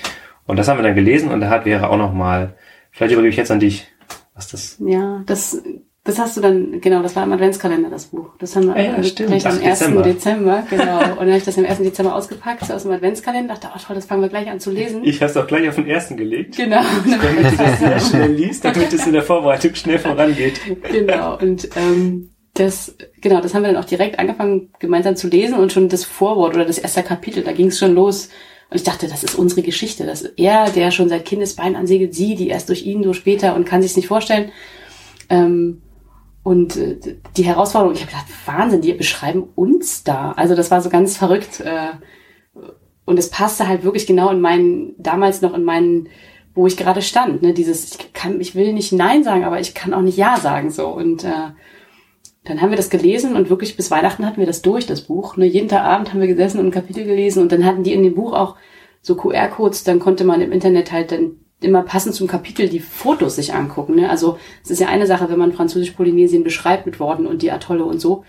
Und 0.46 0.56
das 0.56 0.68
haben 0.68 0.78
wir 0.78 0.84
dann 0.84 0.94
gelesen 0.94 1.30
und 1.30 1.42
da 1.42 1.50
hat 1.50 1.66
wäre 1.66 1.90
auch 1.90 1.98
noch 1.98 2.14
mal, 2.14 2.54
vielleicht 2.92 3.12
übergebe 3.12 3.30
ich 3.30 3.36
jetzt 3.36 3.50
an 3.50 3.60
dich, 3.60 3.88
was 4.36 4.48
das. 4.48 4.76
Ja, 4.78 5.22
das 5.26 5.60
das 6.06 6.20
hast 6.20 6.36
du 6.36 6.40
dann, 6.40 6.80
genau, 6.80 7.02
das 7.02 7.16
war 7.16 7.24
im 7.24 7.32
Adventskalender, 7.32 7.90
das 7.90 8.06
Buch. 8.06 8.30
Das 8.38 8.54
haben 8.54 8.68
wir 8.68 8.76
ah 8.76 8.80
ja, 8.80 9.02
stimmt. 9.02 9.30
gleich 9.30 9.44
am 9.44 9.54
1. 9.54 9.60
Dezember. 9.60 10.02
Dezember 10.02 10.62
genau. 10.70 10.98
Und 11.10 11.18
dann 11.18 11.28
habe 11.28 11.38
ich 11.38 11.44
das 11.44 11.58
am 11.58 11.64
1. 11.64 11.78
Dezember 11.78 12.14
ausgepackt 12.14 12.70
aus 12.70 12.82
dem 12.84 12.92
Adventskalender, 12.92 13.54
dachte, 13.54 13.70
oh 13.74 13.78
toll, 13.84 13.96
das 13.96 14.06
fangen 14.06 14.22
wir 14.22 14.28
gleich 14.28 14.48
an 14.48 14.60
zu 14.60 14.70
lesen. 14.70 15.02
Ich 15.02 15.20
habe 15.20 15.32
es 15.32 15.36
auch 15.36 15.48
gleich 15.48 15.68
auf 15.68 15.74
den 15.74 15.88
ersten 15.88 16.16
gelegt. 16.16 16.56
Genau. 16.56 16.80
Damit 17.04 17.52
du 17.52 17.56
das 17.56 17.80
sehr 17.80 18.00
schnell 18.10 18.32
liest, 18.32 18.64
damit 18.64 18.92
es 18.92 19.04
in 19.04 19.14
der 19.14 19.22
Vorbereitung 19.22 19.74
schnell 19.74 19.98
vorangeht. 19.98 20.60
Genau. 20.92 21.38
Und 21.38 21.68
ähm, 21.74 22.30
das, 22.54 22.96
genau, 23.20 23.40
das 23.40 23.52
haben 23.52 23.62
wir 23.62 23.72
dann 23.72 23.82
auch 23.82 23.88
direkt 23.88 24.20
angefangen, 24.20 24.70
gemeinsam 24.78 25.16
zu 25.16 25.26
lesen 25.26 25.58
und 25.58 25.72
schon 25.72 25.88
das 25.88 26.04
Vorwort 26.04 26.54
oder 26.54 26.64
das 26.64 26.78
erste 26.78 27.02
Kapitel, 27.02 27.42
da 27.42 27.52
ging 27.52 27.66
es 27.66 27.78
schon 27.80 27.94
los. 27.94 28.28
Und 28.68 28.76
ich 28.76 28.82
dachte, 28.82 29.08
das 29.08 29.22
ist 29.22 29.36
unsere 29.36 29.62
Geschichte. 29.62 30.06
Das 30.06 30.22
ist 30.22 30.38
er, 30.38 30.70
der 30.70 30.90
schon 30.90 31.08
seit 31.08 31.24
Kindesbein 31.24 31.76
ansegelt, 31.76 32.14
sie, 32.14 32.34
die 32.34 32.48
erst 32.48 32.68
durch 32.68 32.84
ihn, 32.84 33.02
durch 33.02 33.18
später 33.18 33.54
und 33.54 33.64
kann 33.64 33.82
sich 33.82 33.96
nicht 33.96 34.08
vorstellen. 34.08 34.50
Ähm, 35.28 35.82
und 36.42 36.76
äh, 36.76 36.96
die 37.36 37.44
Herausforderung, 37.44 37.94
ich 37.94 38.02
habe 38.02 38.10
gedacht, 38.10 38.26
Wahnsinn, 38.46 38.80
die 38.80 38.92
beschreiben 38.92 39.44
uns 39.54 40.04
da. 40.04 40.32
Also 40.32 40.54
das 40.54 40.70
war 40.70 40.80
so 40.80 40.90
ganz 40.90 41.16
verrückt. 41.16 41.60
Äh, 41.60 41.90
und 43.04 43.18
es 43.18 43.30
passte 43.30 43.68
halt 43.68 43.84
wirklich 43.84 44.06
genau 44.06 44.30
in 44.30 44.40
meinen, 44.40 44.94
damals 44.98 45.42
noch 45.42 45.54
in 45.54 45.64
meinen, 45.64 46.08
wo 46.54 46.66
ich 46.66 46.76
gerade 46.76 47.02
stand. 47.02 47.42
Ne? 47.42 47.54
Dieses, 47.54 47.94
ich 47.94 48.12
kann, 48.12 48.40
ich 48.40 48.56
will 48.56 48.72
nicht 48.72 48.92
Nein 48.92 49.22
sagen, 49.22 49.44
aber 49.44 49.60
ich 49.60 49.74
kann 49.74 49.94
auch 49.94 50.02
nicht 50.02 50.18
Ja 50.18 50.38
sagen. 50.38 50.70
so 50.70 50.88
Und 50.88 51.22
äh, 51.22 51.50
dann 52.46 52.60
haben 52.60 52.70
wir 52.70 52.76
das 52.76 52.90
gelesen 52.90 53.34
und 53.34 53.50
wirklich 53.50 53.76
bis 53.76 53.90
Weihnachten 53.90 54.24
hatten 54.24 54.38
wir 54.38 54.46
das 54.46 54.62
durch, 54.62 54.86
das 54.86 55.00
Buch. 55.00 55.36
Ne? 55.36 55.46
Jeden 55.46 55.68
Tag 55.68 55.82
Abend 55.82 56.12
haben 56.12 56.20
wir 56.20 56.28
gesessen 56.28 56.60
und 56.60 56.66
ein 56.66 56.70
Kapitel 56.72 57.04
gelesen 57.04 57.42
und 57.42 57.50
dann 57.50 57.64
hatten 57.64 57.82
die 57.82 57.92
in 57.92 58.04
dem 58.04 58.14
Buch 58.14 58.32
auch 58.32 58.56
so 59.02 59.16
QR-Codes, 59.16 59.84
dann 59.84 59.98
konnte 59.98 60.24
man 60.24 60.40
im 60.40 60.52
Internet 60.52 60.92
halt 60.92 61.12
dann 61.12 61.36
immer 61.60 61.82
passend 61.82 62.14
zum 62.14 62.28
Kapitel 62.28 62.68
die 62.68 62.80
Fotos 62.80 63.36
sich 63.36 63.54
angucken. 63.54 63.96
Ne? 63.96 64.08
Also 64.08 64.38
es 64.62 64.70
ist 64.70 64.80
ja 64.80 64.88
eine 64.88 65.06
Sache, 65.06 65.28
wenn 65.28 65.38
man 65.38 65.52
Französisch-Polynesien 65.52 66.44
beschreibt 66.44 66.86
mit 66.86 67.00
Worten 67.00 67.26
und 67.26 67.42
die 67.42 67.50
Atolle 67.50 67.84
und 67.84 68.00
so. 68.00 68.24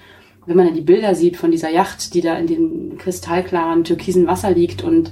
Wenn 0.45 0.55
man 0.55 0.65
dann 0.65 0.75
die 0.75 0.81
Bilder 0.81 1.13
sieht 1.13 1.37
von 1.37 1.51
dieser 1.51 1.69
Yacht, 1.69 2.13
die 2.13 2.21
da 2.21 2.37
in 2.37 2.47
dem 2.47 2.97
kristallklaren 2.97 3.83
türkisen 3.83 4.27
Wasser 4.27 4.51
liegt 4.51 4.83
und 4.83 5.11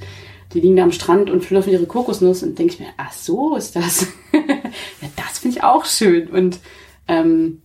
die 0.54 0.62
liegen 0.62 0.78
da 0.78 0.84
am 0.84 0.94
Strand 0.94 1.30
und 1.30 1.44
schlürfen 1.44 1.74
ihre 1.74 1.86
Kokosnuss 1.86 2.42
und 2.42 2.58
denke 2.58 2.74
ich 2.74 2.80
mir, 2.80 2.88
ach 2.98 3.12
so 3.12 3.56
ist 3.56 3.76
das. 3.76 4.08
ja, 4.34 5.10
das 5.18 5.40
finde 5.40 5.58
ich 5.58 5.64
auch 5.64 5.86
schön. 5.86 6.30
Und 6.30 6.60
ähm, 7.08 7.62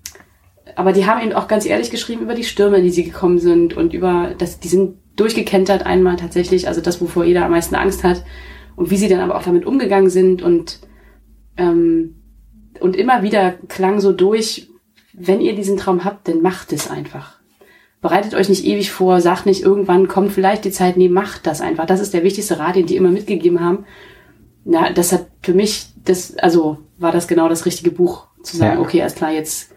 aber 0.77 0.93
die 0.93 1.07
haben 1.07 1.23
eben 1.23 1.33
auch 1.33 1.49
ganz 1.49 1.67
ehrlich 1.67 1.91
geschrieben 1.91 2.23
über 2.23 2.35
die 2.35 2.45
Stürme, 2.45 2.79
in 2.79 2.85
die 2.85 2.91
sie 2.91 3.05
gekommen 3.05 3.39
sind 3.39 3.77
und 3.77 3.93
über 3.93 4.35
das, 4.39 4.61
die 4.61 4.69
sind 4.69 4.97
durchgekentert 5.17 5.85
einmal 5.85 6.17
tatsächlich, 6.17 6.69
also 6.69 6.81
das, 6.81 7.01
wovor 7.01 7.25
jeder 7.25 7.45
am 7.45 7.51
meisten 7.51 7.75
Angst 7.75 8.05
hat 8.05 8.25
und 8.77 8.91
wie 8.91 8.97
sie 8.97 9.09
dann 9.09 9.21
aber 9.21 9.37
auch 9.37 9.43
damit 9.43 9.67
umgegangen 9.67 10.11
sind 10.11 10.43
und 10.43 10.81
ähm, 11.57 12.17
und 12.81 12.97
immer 12.97 13.23
wieder 13.23 13.53
klang 13.69 14.01
so 14.01 14.13
durch, 14.13 14.69
wenn 15.13 15.41
ihr 15.41 15.55
diesen 15.55 15.77
Traum 15.77 16.05
habt, 16.05 16.29
dann 16.29 16.41
macht 16.41 16.73
es 16.73 16.91
einfach. 16.91 17.39
Bereitet 18.01 18.35
euch 18.35 18.49
nicht 18.49 18.65
ewig 18.65 18.91
vor, 18.91 19.21
sagt 19.21 19.45
nicht, 19.45 19.63
irgendwann 19.63 20.09
kommt 20.09 20.33
vielleicht 20.33 20.65
die 20.65 20.71
Zeit, 20.71 20.97
nee, 20.97 21.09
macht 21.09 21.47
das 21.47 21.61
einfach. 21.61 21.85
Das 21.85 22.01
ist 22.01 22.15
der 22.15 22.25
wichtigste 22.25 22.59
Rat, 22.59 22.77
den 22.77 22.87
die 22.87 22.97
immer 22.97 23.11
mitgegeben 23.11 23.61
haben. 23.61 23.85
Na, 24.65 24.91
das 24.91 25.13
hat 25.13 25.27
für 25.43 25.53
mich, 25.53 25.89
das, 26.05 26.37
also 26.39 26.79
war 26.99 27.13
das 27.13 27.29
genau 27.29 27.49
das 27.49 27.67
richtige 27.67 27.91
Buch, 27.91 28.29
zu 28.43 28.57
sagen, 28.57 28.77
ja. 28.77 28.81
okay, 28.81 29.03
alles 29.03 29.15
klar, 29.15 29.33
jetzt, 29.33 29.75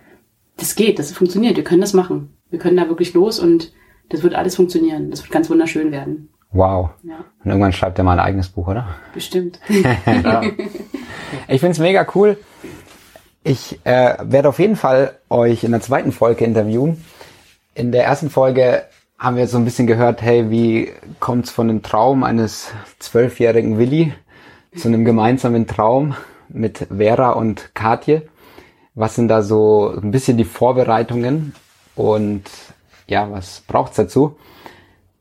das 0.57 0.75
geht, 0.75 0.99
das 0.99 1.11
funktioniert, 1.11 1.57
wir 1.57 1.63
können 1.63 1.81
das 1.81 1.93
machen. 1.93 2.37
Wir 2.49 2.59
können 2.59 2.77
da 2.77 2.87
wirklich 2.87 3.13
los 3.13 3.39
und 3.39 3.71
das 4.09 4.23
wird 4.23 4.35
alles 4.35 4.55
funktionieren. 4.55 5.09
Das 5.09 5.23
wird 5.23 5.31
ganz 5.31 5.49
wunderschön 5.49 5.91
werden. 5.91 6.29
Wow. 6.51 6.91
Ja. 7.03 7.25
Und 7.43 7.49
irgendwann 7.49 7.73
schreibt 7.73 7.97
er 7.97 8.03
mal 8.03 8.13
ein 8.13 8.25
eigenes 8.25 8.49
Buch, 8.49 8.67
oder? 8.67 8.87
Bestimmt. 9.13 9.59
ja. 10.05 10.43
Ich 11.47 11.61
find's 11.61 11.79
mega 11.79 12.05
cool. 12.13 12.37
Ich 13.43 13.79
äh, 13.83 14.15
werde 14.21 14.49
auf 14.49 14.59
jeden 14.59 14.75
Fall 14.75 15.17
euch 15.29 15.63
in 15.63 15.71
der 15.71 15.81
zweiten 15.81 16.11
Folge 16.11 16.45
interviewen. 16.45 17.03
In 17.73 17.91
der 17.91 18.05
ersten 18.05 18.29
Folge 18.29 18.83
haben 19.17 19.35
wir 19.35 19.47
so 19.47 19.57
ein 19.57 19.65
bisschen 19.65 19.87
gehört, 19.87 20.21
hey, 20.21 20.49
wie 20.51 20.91
kommt's 21.19 21.49
von 21.49 21.67
dem 21.67 21.81
Traum 21.81 22.23
eines 22.23 22.71
zwölfjährigen 22.99 23.77
Willi 23.79 24.13
zu 24.75 24.87
einem 24.87 25.05
gemeinsamen 25.05 25.65
Traum 25.65 26.15
mit 26.49 26.87
Vera 26.95 27.31
und 27.31 27.73
Katje? 27.73 28.23
Was 28.95 29.15
sind 29.15 29.27
da 29.27 29.41
so 29.41 29.93
ein 29.95 30.11
bisschen 30.11 30.37
die 30.37 30.43
Vorbereitungen 30.45 31.53
und 31.95 32.43
ja, 33.07 33.29
was 33.31 33.63
braucht's 33.67 33.95
dazu? 33.95 34.37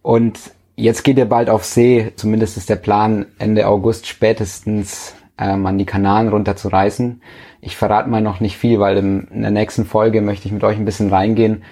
Und 0.03 0.39
Jetzt 0.75 1.05
geht 1.05 1.19
ihr 1.19 1.27
bald 1.27 1.51
auf 1.51 1.65
See, 1.65 2.13
zumindest 2.17 2.57
ist 2.57 2.71
der 2.71 2.77
Plan, 2.77 3.27
Ende 3.39 3.67
August 3.67 4.07
spätestens 4.07 5.15
ähm, 5.37 5.67
an 5.67 5.77
die 5.77 5.85
Kanaren 5.85 6.29
runterzureisen. 6.29 7.21
Ich 7.61 7.77
verrate 7.77 8.09
mal 8.09 8.23
noch 8.23 8.41
nicht 8.41 8.57
viel, 8.57 8.81
weil 8.81 8.97
im, 8.97 9.29
in 9.31 9.43
der 9.43 9.51
nächsten 9.51 9.85
Folge 9.85 10.23
möchte 10.23 10.47
ich 10.47 10.53
mit 10.53 10.65
euch 10.65 10.79
ein 10.79 10.87
bisschen 10.87 11.11
reingehen. 11.11 11.63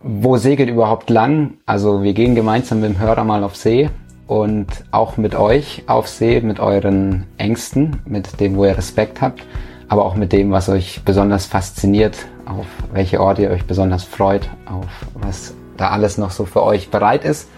Wo 0.00 0.36
segelt 0.36 0.70
überhaupt 0.70 1.10
lang? 1.10 1.54
Also 1.66 2.04
wir 2.04 2.12
gehen 2.12 2.36
gemeinsam 2.36 2.80
mit 2.80 2.90
dem 2.90 3.00
Hörer 3.00 3.24
mal 3.24 3.42
auf 3.42 3.56
See 3.56 3.90
und 4.28 4.68
auch 4.92 5.16
mit 5.16 5.34
euch 5.34 5.82
auf 5.88 6.06
See, 6.06 6.40
mit 6.40 6.60
euren 6.60 7.26
Ängsten, 7.36 8.00
mit 8.06 8.38
dem, 8.38 8.54
wo 8.54 8.64
ihr 8.64 8.78
Respekt 8.78 9.20
habt, 9.20 9.44
aber 9.90 10.04
auch 10.04 10.14
mit 10.14 10.32
dem, 10.32 10.52
was 10.52 10.68
euch 10.68 11.02
besonders 11.04 11.46
fasziniert, 11.46 12.16
auf 12.46 12.66
welche 12.92 13.20
Orte 13.20 13.42
ihr 13.42 13.50
euch 13.50 13.64
besonders 13.64 14.04
freut, 14.04 14.48
auf 14.64 14.86
was 15.14 15.52
da 15.76 15.90
alles 15.90 16.16
noch 16.16 16.30
so 16.30 16.44
für 16.46 16.62
euch 16.62 16.90
bereit 16.90 17.24
ist. 17.24 17.48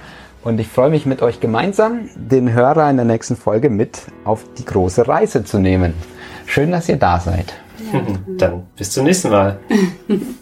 Und 0.42 0.58
ich 0.58 0.66
freue 0.66 0.88
mich 0.88 1.04
mit 1.04 1.20
euch 1.20 1.40
gemeinsam, 1.40 2.08
den 2.16 2.50
Hörer 2.50 2.88
in 2.88 2.96
der 2.96 3.04
nächsten 3.04 3.36
Folge 3.36 3.68
mit 3.68 4.00
auf 4.24 4.44
die 4.58 4.64
große 4.64 5.06
Reise 5.06 5.44
zu 5.44 5.58
nehmen. 5.58 5.92
Schön, 6.46 6.70
dass 6.70 6.88
ihr 6.88 6.96
da 6.96 7.20
seid. 7.20 7.52
Ja. 7.92 8.00
Dann 8.38 8.62
bis 8.76 8.90
zum 8.92 9.04
nächsten 9.04 9.28
Mal. 9.28 9.60